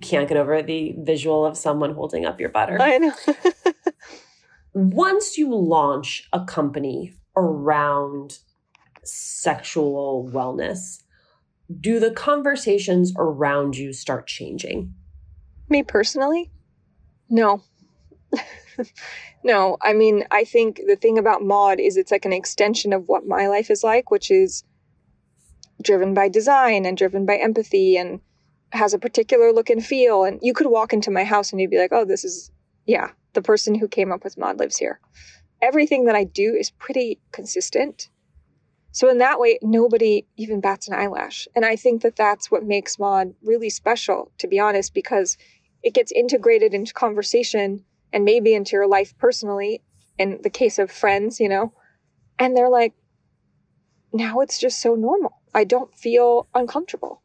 Can't 0.00 0.28
get 0.28 0.36
over 0.36 0.62
the 0.62 0.94
visual 0.98 1.46
of 1.46 1.56
someone 1.56 1.94
holding 1.94 2.26
up 2.26 2.40
your 2.40 2.50
butter. 2.50 2.78
I 2.80 2.98
know. 2.98 3.12
Once 4.74 5.38
you 5.38 5.54
launch 5.54 6.28
a 6.32 6.44
company 6.44 7.14
around 7.36 8.38
sexual 9.02 10.28
wellness, 10.32 11.02
do 11.80 11.98
the 11.98 12.10
conversations 12.10 13.12
around 13.16 13.76
you 13.76 13.92
start 13.92 14.26
changing? 14.26 14.94
Me 15.68 15.82
personally? 15.82 16.50
No. 17.30 17.62
no, 19.44 19.76
I 19.82 19.92
mean, 19.92 20.24
I 20.30 20.44
think 20.44 20.80
the 20.86 20.96
thing 20.96 21.18
about 21.18 21.42
Maude 21.42 21.80
is 21.80 21.96
it's 21.96 22.10
like 22.10 22.24
an 22.24 22.32
extension 22.32 22.92
of 22.92 23.08
what 23.08 23.26
my 23.26 23.48
life 23.48 23.70
is 23.70 23.84
like, 23.84 24.10
which 24.10 24.30
is 24.30 24.64
driven 25.82 26.14
by 26.14 26.28
design 26.28 26.86
and 26.86 26.96
driven 26.96 27.26
by 27.26 27.36
empathy 27.36 27.96
and 27.96 28.20
has 28.72 28.94
a 28.94 28.98
particular 28.98 29.52
look 29.52 29.70
and 29.70 29.84
feel. 29.84 30.24
And 30.24 30.38
you 30.42 30.52
could 30.52 30.66
walk 30.66 30.92
into 30.92 31.10
my 31.10 31.24
house 31.24 31.52
and 31.52 31.60
you'd 31.60 31.70
be 31.70 31.78
like, 31.78 31.92
oh, 31.92 32.04
this 32.04 32.24
is, 32.24 32.50
yeah, 32.86 33.10
the 33.34 33.42
person 33.42 33.74
who 33.74 33.88
came 33.88 34.12
up 34.12 34.24
with 34.24 34.38
Maude 34.38 34.58
lives 34.58 34.76
here. 34.76 35.00
Everything 35.62 36.04
that 36.06 36.16
I 36.16 36.24
do 36.24 36.54
is 36.54 36.70
pretty 36.70 37.20
consistent. 37.32 38.08
So 38.92 39.08
in 39.08 39.18
that 39.18 39.40
way, 39.40 39.58
nobody 39.62 40.26
even 40.36 40.60
bats 40.60 40.88
an 40.88 40.94
eyelash. 40.94 41.48
And 41.56 41.64
I 41.64 41.74
think 41.76 42.02
that 42.02 42.16
that's 42.16 42.50
what 42.50 42.64
makes 42.64 42.98
Maude 42.98 43.34
really 43.42 43.70
special, 43.70 44.30
to 44.38 44.46
be 44.46 44.60
honest, 44.60 44.94
because 44.94 45.36
it 45.82 45.94
gets 45.94 46.12
integrated 46.12 46.74
into 46.74 46.94
conversation 46.94 47.84
and 48.14 48.24
maybe 48.24 48.54
into 48.54 48.76
your 48.76 48.86
life 48.86 49.12
personally 49.18 49.82
in 50.16 50.38
the 50.42 50.48
case 50.48 50.78
of 50.78 50.90
friends, 50.90 51.40
you 51.40 51.48
know. 51.48 51.72
And 52.38 52.56
they're 52.56 52.70
like, 52.70 52.94
now 54.12 54.40
it's 54.40 54.58
just 54.58 54.80
so 54.80 54.94
normal. 54.94 55.42
I 55.52 55.64
don't 55.64 55.92
feel 55.94 56.48
uncomfortable. 56.54 57.22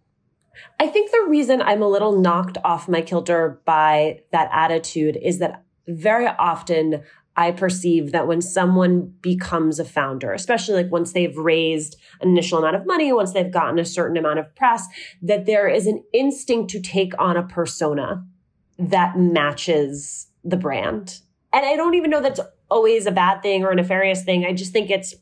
I 0.80 0.88
think 0.88 1.12
the 1.12 1.28
reason 1.30 1.62
I'm 1.62 1.84
a 1.84 1.88
little 1.88 2.20
knocked 2.20 2.58
off 2.66 2.90
my 2.90 3.02
kilter 3.02 3.62
by 3.66 4.22
that 4.32 4.50
attitude 4.52 5.18
is 5.22 5.40
that 5.40 5.64
very 5.88 6.28
often 6.28 7.04
I 7.38 7.52
perceive 7.52 8.12
that 8.12 8.28
when 8.28 8.42
someone 8.42 9.14
becomes 9.22 9.80
a 9.80 9.86
founder, 9.86 10.34
especially 10.34 10.84
like 10.84 10.92
once 10.92 11.14
they've 11.14 11.38
raised 11.38 11.96
an 12.20 12.30
initial 12.30 12.58
amount 12.58 12.76
of 12.76 12.86
money, 12.86 13.14
once 13.14 13.32
they've 13.32 13.52
gotten 13.52 13.80
a 13.80 13.86
certain 13.86 14.18
amount 14.18 14.40
of 14.40 14.54
press, 14.56 14.88
that 15.22 15.46
there 15.46 15.70
is 15.70 15.88
an 15.88 16.04
instinct 16.14 16.72
to 16.72 16.82
take 16.82 17.14
on 17.20 17.38
a 17.38 17.44
persona 17.44 18.26
that 18.78 19.18
matches 19.18 20.29
the 20.44 20.58
brand. 20.58 21.20
And 21.52 21.66
I 21.66 21.76
don't 21.76 21.96
even 21.96 22.10
know 22.10 22.22
that's 22.22 22.40
always 22.70 23.06
a 23.06 23.12
bad 23.12 23.42
thing 23.42 23.64
or 23.64 23.72
a 23.72 23.76
nefarious 23.76 24.24
thing. 24.24 24.46
I 24.46 24.54
just 24.54 24.72
think 24.72 24.90
it's 24.90 25.16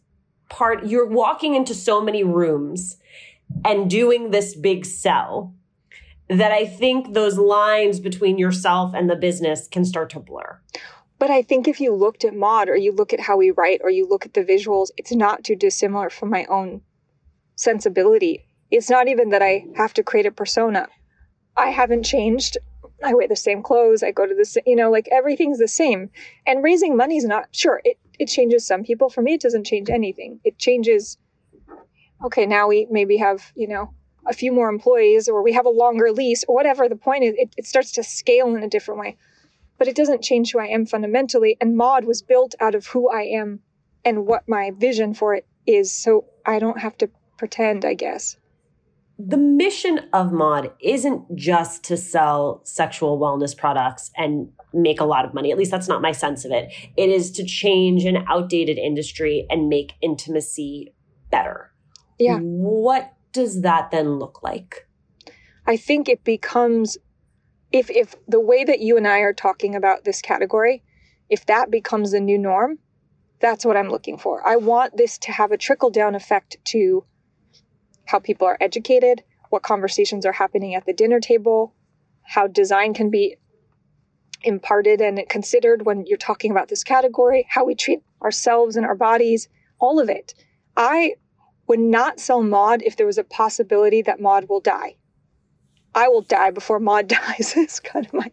part, 0.49 0.85
you're 0.85 1.07
walking 1.07 1.55
into 1.55 1.73
so 1.73 2.01
many 2.01 2.23
rooms 2.23 2.97
and 3.63 3.89
doing 3.89 4.31
this 4.31 4.55
big 4.55 4.85
sell 4.85 5.53
that 6.29 6.51
I 6.51 6.65
think 6.65 7.13
those 7.13 7.37
lines 7.37 7.99
between 7.99 8.37
yourself 8.37 8.93
and 8.93 9.09
the 9.09 9.15
business 9.15 9.67
can 9.67 9.85
start 9.85 10.09
to 10.11 10.19
blur. 10.19 10.59
But 11.19 11.31
I 11.31 11.41
think 11.41 11.67
if 11.67 11.79
you 11.79 11.93
looked 11.95 12.25
at 12.25 12.35
Maude 12.35 12.69
or 12.69 12.75
you 12.75 12.91
look 12.91 13.13
at 13.13 13.21
how 13.21 13.37
we 13.37 13.51
write 13.51 13.81
or 13.83 13.89
you 13.89 14.07
look 14.07 14.25
at 14.25 14.33
the 14.33 14.43
visuals, 14.43 14.89
it's 14.97 15.13
not 15.13 15.43
too 15.43 15.55
dissimilar 15.55 16.09
from 16.09 16.29
my 16.29 16.45
own 16.45 16.81
sensibility. 17.55 18.45
It's 18.69 18.89
not 18.89 19.07
even 19.07 19.29
that 19.29 19.41
I 19.41 19.65
have 19.75 19.93
to 19.95 20.03
create 20.03 20.25
a 20.25 20.31
persona. 20.31 20.89
I 21.55 21.69
haven't 21.69 22.03
changed 22.03 22.57
I 23.03 23.13
wear 23.13 23.27
the 23.27 23.35
same 23.35 23.61
clothes. 23.61 24.01
I 24.03 24.11
go 24.11 24.25
to 24.25 24.33
the, 24.33 24.61
you 24.65 24.75
know, 24.75 24.89
like 24.89 25.07
everything's 25.11 25.59
the 25.59 25.67
same. 25.67 26.09
And 26.45 26.63
raising 26.63 26.97
money 26.97 27.17
is 27.17 27.25
not, 27.25 27.47
sure, 27.51 27.81
it, 27.83 27.97
it 28.17 28.27
changes 28.27 28.65
some 28.65 28.83
people. 28.83 29.09
For 29.09 29.21
me, 29.21 29.33
it 29.33 29.41
doesn't 29.41 29.65
change 29.65 29.89
anything. 29.89 30.39
It 30.43 30.57
changes, 30.57 31.17
okay, 32.25 32.45
now 32.45 32.67
we 32.67 32.87
maybe 32.89 33.17
have, 33.17 33.51
you 33.55 33.67
know, 33.67 33.93
a 34.25 34.33
few 34.33 34.51
more 34.51 34.69
employees 34.69 35.29
or 35.29 35.41
we 35.41 35.53
have 35.53 35.65
a 35.65 35.69
longer 35.69 36.11
lease 36.11 36.43
or 36.47 36.55
whatever 36.55 36.89
the 36.89 36.95
point 36.95 37.23
is, 37.23 37.35
it, 37.37 37.53
it 37.55 37.65
starts 37.65 37.91
to 37.93 38.03
scale 38.03 38.53
in 38.55 38.63
a 38.63 38.69
different 38.69 38.99
way. 38.99 39.15
But 39.77 39.87
it 39.87 39.95
doesn't 39.95 40.23
change 40.23 40.51
who 40.51 40.59
I 40.59 40.67
am 40.67 40.87
fundamentally. 40.87 41.55
And 41.61 41.77
Maude 41.77 42.05
was 42.05 42.23
built 42.23 42.55
out 42.59 42.73
of 42.73 42.87
who 42.87 43.09
I 43.09 43.21
am 43.21 43.59
and 44.03 44.25
what 44.25 44.49
my 44.49 44.71
vision 44.75 45.13
for 45.13 45.35
it 45.35 45.45
is. 45.67 45.91
So 45.91 46.25
I 46.45 46.57
don't 46.57 46.79
have 46.79 46.97
to 46.97 47.09
pretend, 47.37 47.85
I 47.85 47.93
guess 47.93 48.37
the 49.19 49.37
mission 49.37 50.01
of 50.13 50.31
Maude 50.31 50.71
isn't 50.79 51.35
just 51.35 51.83
to 51.85 51.97
sell 51.97 52.61
sexual 52.63 53.19
wellness 53.19 53.57
products 53.57 54.11
and 54.15 54.49
make 54.73 54.99
a 54.99 55.05
lot 55.05 55.25
of 55.25 55.33
money. 55.33 55.51
At 55.51 55.57
least 55.57 55.71
that's 55.71 55.87
not 55.87 56.01
my 56.01 56.11
sense 56.11 56.45
of 56.45 56.51
it. 56.51 56.71
It 56.95 57.09
is 57.09 57.31
to 57.31 57.43
change 57.43 58.05
an 58.05 58.25
outdated 58.27 58.77
industry 58.77 59.47
and 59.49 59.69
make 59.69 59.93
intimacy 60.01 60.93
better. 61.31 61.71
Yeah. 62.19 62.37
What 62.39 63.13
does 63.31 63.61
that 63.61 63.91
then 63.91 64.19
look 64.19 64.43
like? 64.43 64.87
I 65.65 65.77
think 65.77 66.07
it 66.07 66.23
becomes 66.23 66.97
if 67.71 67.89
if 67.89 68.15
the 68.27 68.39
way 68.39 68.63
that 68.63 68.79
you 68.79 68.97
and 68.97 69.07
I 69.07 69.19
are 69.19 69.33
talking 69.33 69.75
about 69.75 70.03
this 70.03 70.21
category, 70.21 70.83
if 71.29 71.45
that 71.47 71.69
becomes 71.69 72.11
the 72.11 72.19
new 72.19 72.37
norm, 72.37 72.79
that's 73.39 73.65
what 73.65 73.75
I'm 73.75 73.89
looking 73.89 74.17
for. 74.17 74.47
I 74.47 74.55
want 74.55 74.95
this 74.95 75.17
to 75.19 75.31
have 75.31 75.51
a 75.51 75.57
trickle 75.57 75.89
down 75.89 76.15
effect 76.15 76.57
to 76.65 77.03
how 78.07 78.19
people 78.19 78.47
are 78.47 78.57
educated, 78.59 79.23
what 79.49 79.63
conversations 79.63 80.25
are 80.25 80.31
happening 80.31 80.75
at 80.75 80.85
the 80.85 80.93
dinner 80.93 81.19
table, 81.19 81.73
how 82.23 82.47
design 82.47 82.93
can 82.93 83.09
be 83.09 83.37
imparted 84.43 85.01
and 85.01 85.27
considered 85.29 85.85
when 85.85 86.05
you're 86.05 86.17
talking 86.17 86.51
about 86.51 86.69
this 86.69 86.83
category, 86.83 87.45
how 87.49 87.65
we 87.65 87.75
treat 87.75 88.01
ourselves 88.21 88.75
and 88.75 88.85
our 88.85 88.95
bodies, 88.95 89.47
all 89.79 89.99
of 89.99 90.09
it. 90.09 90.33
I 90.75 91.15
would 91.67 91.79
not 91.79 92.19
sell 92.19 92.41
Maude 92.41 92.81
if 92.83 92.95
there 92.95 93.05
was 93.05 93.17
a 93.17 93.23
possibility 93.23 94.01
that 94.01 94.21
Maude 94.21 94.47
will 94.47 94.61
die. 94.61 94.95
I 95.93 96.07
will 96.07 96.21
die 96.21 96.51
before 96.51 96.79
Maude 96.79 97.07
dies. 97.07 97.55
is 97.55 97.79
kind 97.79 98.05
of 98.05 98.13
my 98.13 98.31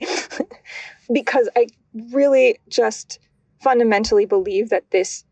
because 1.13 1.49
I 1.57 1.67
really 2.13 2.61
just 2.69 3.19
fundamentally 3.61 4.27
believe 4.27 4.69
that 4.71 4.91
this 4.91 5.25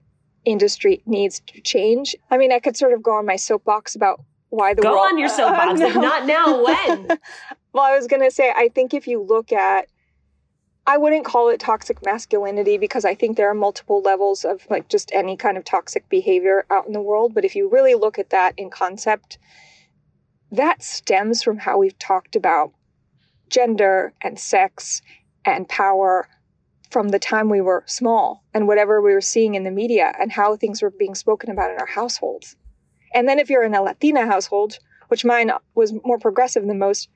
industry 0.44 1.02
needs 1.07 1.40
to 1.46 1.61
change. 1.61 2.16
I 2.31 2.38
mean, 2.38 2.50
I 2.50 2.59
could 2.59 2.76
sort 2.76 2.92
of 2.92 3.02
go 3.02 3.12
on 3.12 3.26
my 3.26 3.37
soapbox 3.37 3.94
about 3.94 4.20
why 4.52 4.74
the 4.74 4.82
go 4.82 4.92
world, 4.92 5.06
on 5.06 5.18
your 5.18 5.28
soapbox. 5.40 5.80
Uh, 5.80 5.88
no. 5.88 6.00
not 6.00 6.26
now. 6.26 6.62
When? 6.62 7.06
well, 7.72 7.84
I 7.84 7.96
was 7.96 8.06
going 8.06 8.22
to 8.22 8.30
say, 8.30 8.52
I 8.54 8.68
think 8.68 8.92
if 8.92 9.06
you 9.06 9.22
look 9.22 9.50
at, 9.50 9.88
I 10.86 10.98
wouldn't 10.98 11.24
call 11.24 11.48
it 11.48 11.58
toxic 11.58 12.04
masculinity 12.04 12.76
because 12.76 13.04
I 13.04 13.14
think 13.14 13.36
there 13.36 13.48
are 13.48 13.54
multiple 13.54 14.02
levels 14.02 14.44
of 14.44 14.66
like 14.68 14.88
just 14.88 15.10
any 15.14 15.36
kind 15.36 15.56
of 15.56 15.64
toxic 15.64 16.08
behavior 16.08 16.66
out 16.70 16.86
in 16.86 16.92
the 16.92 17.00
world. 17.00 17.34
But 17.34 17.44
if 17.44 17.56
you 17.56 17.68
really 17.68 17.94
look 17.94 18.18
at 18.18 18.30
that 18.30 18.54
in 18.58 18.68
concept, 18.68 19.38
that 20.50 20.82
stems 20.82 21.42
from 21.42 21.58
how 21.58 21.78
we've 21.78 21.98
talked 21.98 22.36
about 22.36 22.72
gender 23.48 24.12
and 24.22 24.38
sex 24.38 25.00
and 25.46 25.68
power 25.68 26.28
from 26.90 27.08
the 27.08 27.18
time 27.18 27.48
we 27.48 27.62
were 27.62 27.84
small 27.86 28.44
and 28.52 28.68
whatever 28.68 29.00
we 29.00 29.14
were 29.14 29.20
seeing 29.22 29.54
in 29.54 29.64
the 29.64 29.70
media 29.70 30.12
and 30.20 30.30
how 30.30 30.56
things 30.56 30.82
were 30.82 30.90
being 30.90 31.14
spoken 31.14 31.50
about 31.50 31.70
in 31.70 31.78
our 31.78 31.86
households. 31.86 32.54
And 33.14 33.29
then 33.29 33.38
if 33.38 33.51
you're 33.51 33.64
in 33.64 33.75
a 33.75 33.83
Latina 33.83 34.27
household, 34.27 34.79
which 35.09 35.25
mine 35.25 35.51
was 35.75 35.92
more 36.05 36.18
progressive 36.18 36.66
than 36.66 36.79
most, 36.79 37.09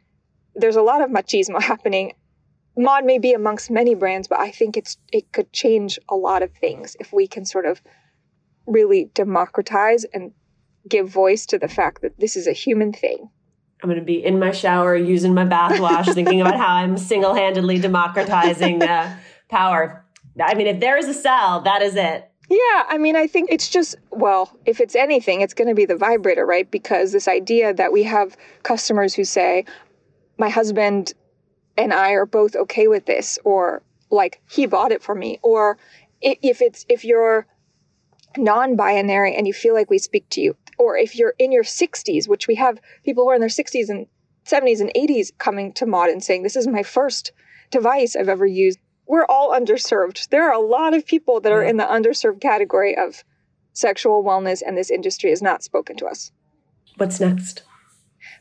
there's 0.54 0.76
a 0.76 0.82
lot 0.82 1.02
of 1.02 1.10
machismo 1.10 1.62
happening. 1.72 2.14
Maude 2.76 3.04
may 3.04 3.18
be 3.18 3.32
amongst 3.32 3.70
many 3.70 3.94
brands, 3.94 4.28
but 4.28 4.38
I 4.38 4.50
think 4.50 4.76
it's 4.76 4.98
it 5.12 5.32
could 5.32 5.52
change 5.52 5.98
a 6.08 6.14
lot 6.14 6.42
of 6.42 6.52
things 6.52 6.96
if 7.00 7.12
we 7.12 7.26
can 7.26 7.46
sort 7.46 7.64
of 7.64 7.80
really 8.66 9.10
democratize 9.14 10.04
and 10.12 10.32
give 10.88 11.08
voice 11.08 11.46
to 11.46 11.58
the 11.58 11.68
fact 11.68 12.02
that 12.02 12.18
this 12.18 12.36
is 12.36 12.46
a 12.46 12.52
human 12.52 12.92
thing. 12.92 13.30
I'm 13.82 13.88
going 13.88 14.00
to 14.00 14.04
be 14.04 14.24
in 14.24 14.38
my 14.38 14.52
shower 14.52 14.96
using 14.96 15.34
my 15.34 15.44
bath 15.44 15.78
wash, 15.80 16.06
thinking 16.08 16.40
about 16.40 16.56
how 16.56 16.74
I'm 16.74 16.96
single 16.96 17.34
handedly 17.34 17.78
democratizing 17.78 18.82
uh, 18.82 19.16
power. 19.48 20.04
I 20.42 20.54
mean, 20.54 20.66
if 20.66 20.80
there 20.80 20.96
is 20.96 21.08
a 21.08 21.14
cell, 21.14 21.60
that 21.62 21.82
is 21.82 21.96
it. 21.96 22.30
Yeah, 22.48 22.84
I 22.88 22.98
mean, 22.98 23.16
I 23.16 23.26
think 23.26 23.50
it's 23.50 23.68
just, 23.68 23.96
well, 24.10 24.56
if 24.64 24.80
it's 24.80 24.94
anything, 24.94 25.40
it's 25.40 25.54
going 25.54 25.68
to 25.68 25.74
be 25.74 25.84
the 25.84 25.96
vibrator, 25.96 26.46
right? 26.46 26.70
Because 26.70 27.10
this 27.10 27.26
idea 27.26 27.74
that 27.74 27.92
we 27.92 28.04
have 28.04 28.36
customers 28.62 29.14
who 29.14 29.24
say, 29.24 29.64
my 30.38 30.48
husband 30.48 31.12
and 31.76 31.92
I 31.92 32.12
are 32.12 32.26
both 32.26 32.54
okay 32.54 32.86
with 32.86 33.06
this, 33.06 33.38
or 33.44 33.82
like 34.10 34.40
he 34.48 34.66
bought 34.66 34.92
it 34.92 35.02
for 35.02 35.14
me, 35.14 35.40
or 35.42 35.76
if 36.22 36.62
it's, 36.62 36.86
if 36.88 37.04
you're 37.04 37.46
non 38.36 38.76
binary 38.76 39.34
and 39.34 39.46
you 39.46 39.52
feel 39.52 39.74
like 39.74 39.90
we 39.90 39.98
speak 39.98 40.28
to 40.30 40.40
you, 40.40 40.56
or 40.78 40.96
if 40.96 41.16
you're 41.16 41.34
in 41.38 41.50
your 41.50 41.64
60s, 41.64 42.28
which 42.28 42.46
we 42.46 42.54
have 42.54 42.80
people 43.04 43.24
who 43.24 43.30
are 43.30 43.34
in 43.34 43.40
their 43.40 43.48
60s 43.48 43.88
and 43.88 44.06
70s 44.46 44.80
and 44.80 44.92
80s 44.94 45.32
coming 45.38 45.72
to 45.72 45.86
Maude 45.86 46.10
and 46.10 46.22
saying, 46.22 46.44
this 46.44 46.54
is 46.56 46.68
my 46.68 46.84
first 46.84 47.32
device 47.70 48.14
I've 48.14 48.28
ever 48.28 48.46
used 48.46 48.78
we're 49.06 49.26
all 49.26 49.52
underserved. 49.52 50.28
There 50.28 50.48
are 50.48 50.52
a 50.52 50.66
lot 50.66 50.94
of 50.94 51.06
people 51.06 51.40
that 51.40 51.52
are 51.52 51.62
in 51.62 51.76
the 51.76 51.84
underserved 51.84 52.40
category 52.40 52.96
of 52.96 53.24
sexual 53.72 54.24
wellness, 54.24 54.62
and 54.66 54.76
this 54.76 54.90
industry 54.90 55.30
has 55.30 55.42
not 55.42 55.62
spoken 55.62 55.96
to 55.96 56.06
us. 56.06 56.32
What's 56.96 57.20
next? 57.20 57.62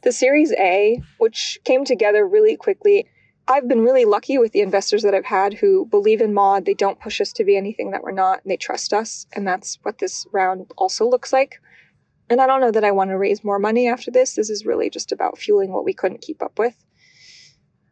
The 0.04 0.12
Series 0.12 0.54
A, 0.54 1.02
which 1.18 1.60
came 1.66 1.84
together 1.86 2.28
really 2.28 2.56
quickly. 2.56 3.08
I've 3.48 3.68
been 3.68 3.82
really 3.82 4.06
lucky 4.06 4.38
with 4.38 4.54
the 4.54 4.62
investors 4.62 5.04
that 5.04 5.14
I've 5.14 5.26
had 5.26 5.54
who 5.54 5.86
believe 5.86 6.22
in 6.22 6.34
Maude. 6.34 6.66
They 6.66 6.74
don't 6.74 7.00
push 7.00 7.22
us 7.22 7.32
to 7.34 7.44
be 7.44 7.58
anything 7.58 7.92
that 7.92 8.02
we're 8.02 8.12
not, 8.12 8.42
and 8.44 8.52
they 8.52 8.58
trust 8.58 8.94
us. 8.94 9.28
And 9.34 9.48
that's 9.48 9.78
what 9.84 10.00
this 10.00 10.26
round 10.32 10.72
also 10.78 11.08
looks 11.08 11.32
like. 11.32 11.62
And 12.30 12.42
I 12.42 12.48
don't 12.48 12.62
know 12.62 12.72
that 12.72 12.84
I 12.84 12.92
want 12.92 13.12
to 13.12 13.18
raise 13.18 13.44
more 13.44 13.60
money 13.60 13.88
after 13.88 14.10
this. 14.10 14.34
This 14.34 14.50
is 14.50 14.66
really 14.66 14.90
just 14.90 15.12
about 15.12 15.38
fueling 15.38 15.72
what 15.72 15.86
we 15.86 15.94
couldn't 15.94 16.22
keep 16.22 16.42
up 16.42 16.58
with. 16.58 16.76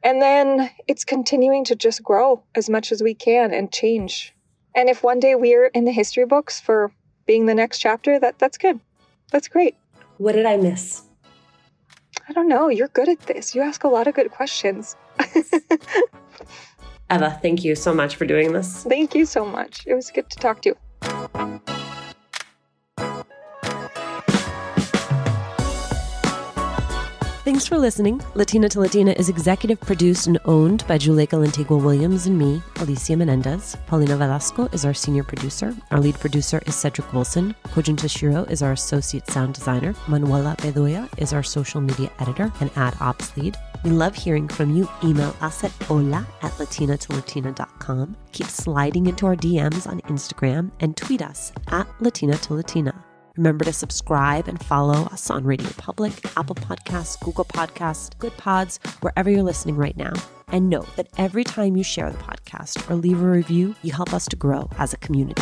And 0.03 0.21
then 0.21 0.69
it's 0.87 1.05
continuing 1.05 1.63
to 1.65 1.75
just 1.75 2.03
grow 2.03 2.43
as 2.55 2.69
much 2.69 2.91
as 2.91 3.01
we 3.01 3.13
can 3.13 3.53
and 3.53 3.71
change. 3.71 4.33
And 4.75 4.89
if 4.89 5.01
one 5.03 5.19
day 5.19 5.35
we're 5.35 5.67
in 5.67 5.85
the 5.85 5.91
history 5.91 6.25
books 6.25 6.59
for 6.59 6.91
being 7.25 7.45
the 7.45 7.55
next 7.55 7.79
chapter, 7.79 8.19
that 8.19 8.37
that's 8.37 8.57
good. 8.57 8.79
That's 9.31 9.47
great. 9.47 9.75
What 10.17 10.33
did 10.33 10.45
I 10.45 10.57
miss? 10.57 11.03
I 12.27 12.33
don't 12.33 12.49
know. 12.49 12.69
You're 12.69 12.89
good 12.89 13.09
at 13.09 13.21
this. 13.21 13.55
You 13.55 13.61
ask 13.61 13.83
a 13.83 13.87
lot 13.87 14.07
of 14.07 14.13
good 14.13 14.31
questions. 14.31 14.95
Eva, 17.11 17.37
thank 17.41 17.63
you 17.63 17.75
so 17.75 17.93
much 17.93 18.15
for 18.15 18.25
doing 18.25 18.53
this. 18.53 18.83
Thank 18.83 19.15
you 19.15 19.25
so 19.25 19.45
much. 19.45 19.85
It 19.85 19.93
was 19.93 20.09
good 20.11 20.29
to 20.29 20.39
talk 20.39 20.61
to 20.63 20.69
you. 20.69 20.77
Thanks 27.43 27.67
for 27.67 27.77
listening. 27.77 28.21
Latina 28.35 28.69
to 28.69 28.79
Latina 28.79 29.11
is 29.11 29.27
executive 29.27 29.77
produced 29.81 30.27
and 30.27 30.39
owned 30.45 30.87
by 30.87 30.97
Juleyka 30.97 31.37
Lantigua 31.45 31.83
Williams 31.83 32.25
and 32.25 32.39
me, 32.39 32.61
Alicia 32.77 33.17
Menendez. 33.17 33.75
Paulina 33.85 34.15
Velasco 34.15 34.69
is 34.71 34.85
our 34.85 34.93
senior 34.93 35.25
producer. 35.25 35.75
Our 35.91 35.99
lead 35.99 36.15
producer 36.15 36.61
is 36.65 36.73
Cedric 36.73 37.11
Wilson. 37.11 37.53
Kojin 37.65 37.97
Tashiro 37.97 38.49
is 38.49 38.61
our 38.63 38.71
associate 38.71 39.27
sound 39.29 39.55
designer. 39.55 39.93
Manuela 40.07 40.55
Bedoya 40.59 41.09
is 41.17 41.33
our 41.33 41.43
social 41.43 41.81
media 41.81 42.09
editor 42.19 42.49
and 42.61 42.71
ad 42.77 42.95
ops 43.01 43.35
lead. 43.35 43.57
We 43.83 43.89
love 43.89 44.15
hearing 44.15 44.47
from 44.47 44.73
you. 44.73 44.87
Email 45.03 45.35
us 45.41 45.65
at 45.65 45.71
hola 45.83 46.25
at 46.43 46.53
latinatolatina.com. 46.53 48.15
Keep 48.31 48.47
sliding 48.47 49.07
into 49.07 49.25
our 49.25 49.35
DMs 49.35 49.85
on 49.85 49.99
Instagram 50.03 50.71
and 50.79 50.95
tweet 50.95 51.21
us 51.21 51.51
at 51.67 51.87
Latina 51.99 52.37
to 52.37 52.53
Latina. 52.53 53.03
Remember 53.35 53.65
to 53.65 53.73
subscribe 53.73 54.47
and 54.47 54.63
follow 54.63 55.05
us 55.05 55.31
on 55.31 55.43
Radio 55.43 55.69
Public, 55.77 56.13
Apple 56.37 56.53
Podcasts, 56.53 57.19
Google 57.19 57.45
Podcasts, 57.45 58.15
Good 58.19 58.37
Pods, 58.37 58.79
wherever 59.01 59.27
you're 59.27 59.41
listening 59.41 59.75
right 59.75 59.97
now. 59.97 60.13
And 60.49 60.69
note 60.69 60.95
that 60.97 61.07
every 61.17 61.43
time 61.43 61.75
you 61.75 61.83
share 61.83 62.11
the 62.11 62.17
podcast 62.19 62.87
or 62.91 62.93
leave 62.93 63.19
a 63.19 63.25
review, 63.25 63.73
you 63.81 63.91
help 63.91 64.13
us 64.13 64.27
to 64.27 64.35
grow 64.35 64.69
as 64.77 64.93
a 64.93 64.97
community. 64.97 65.41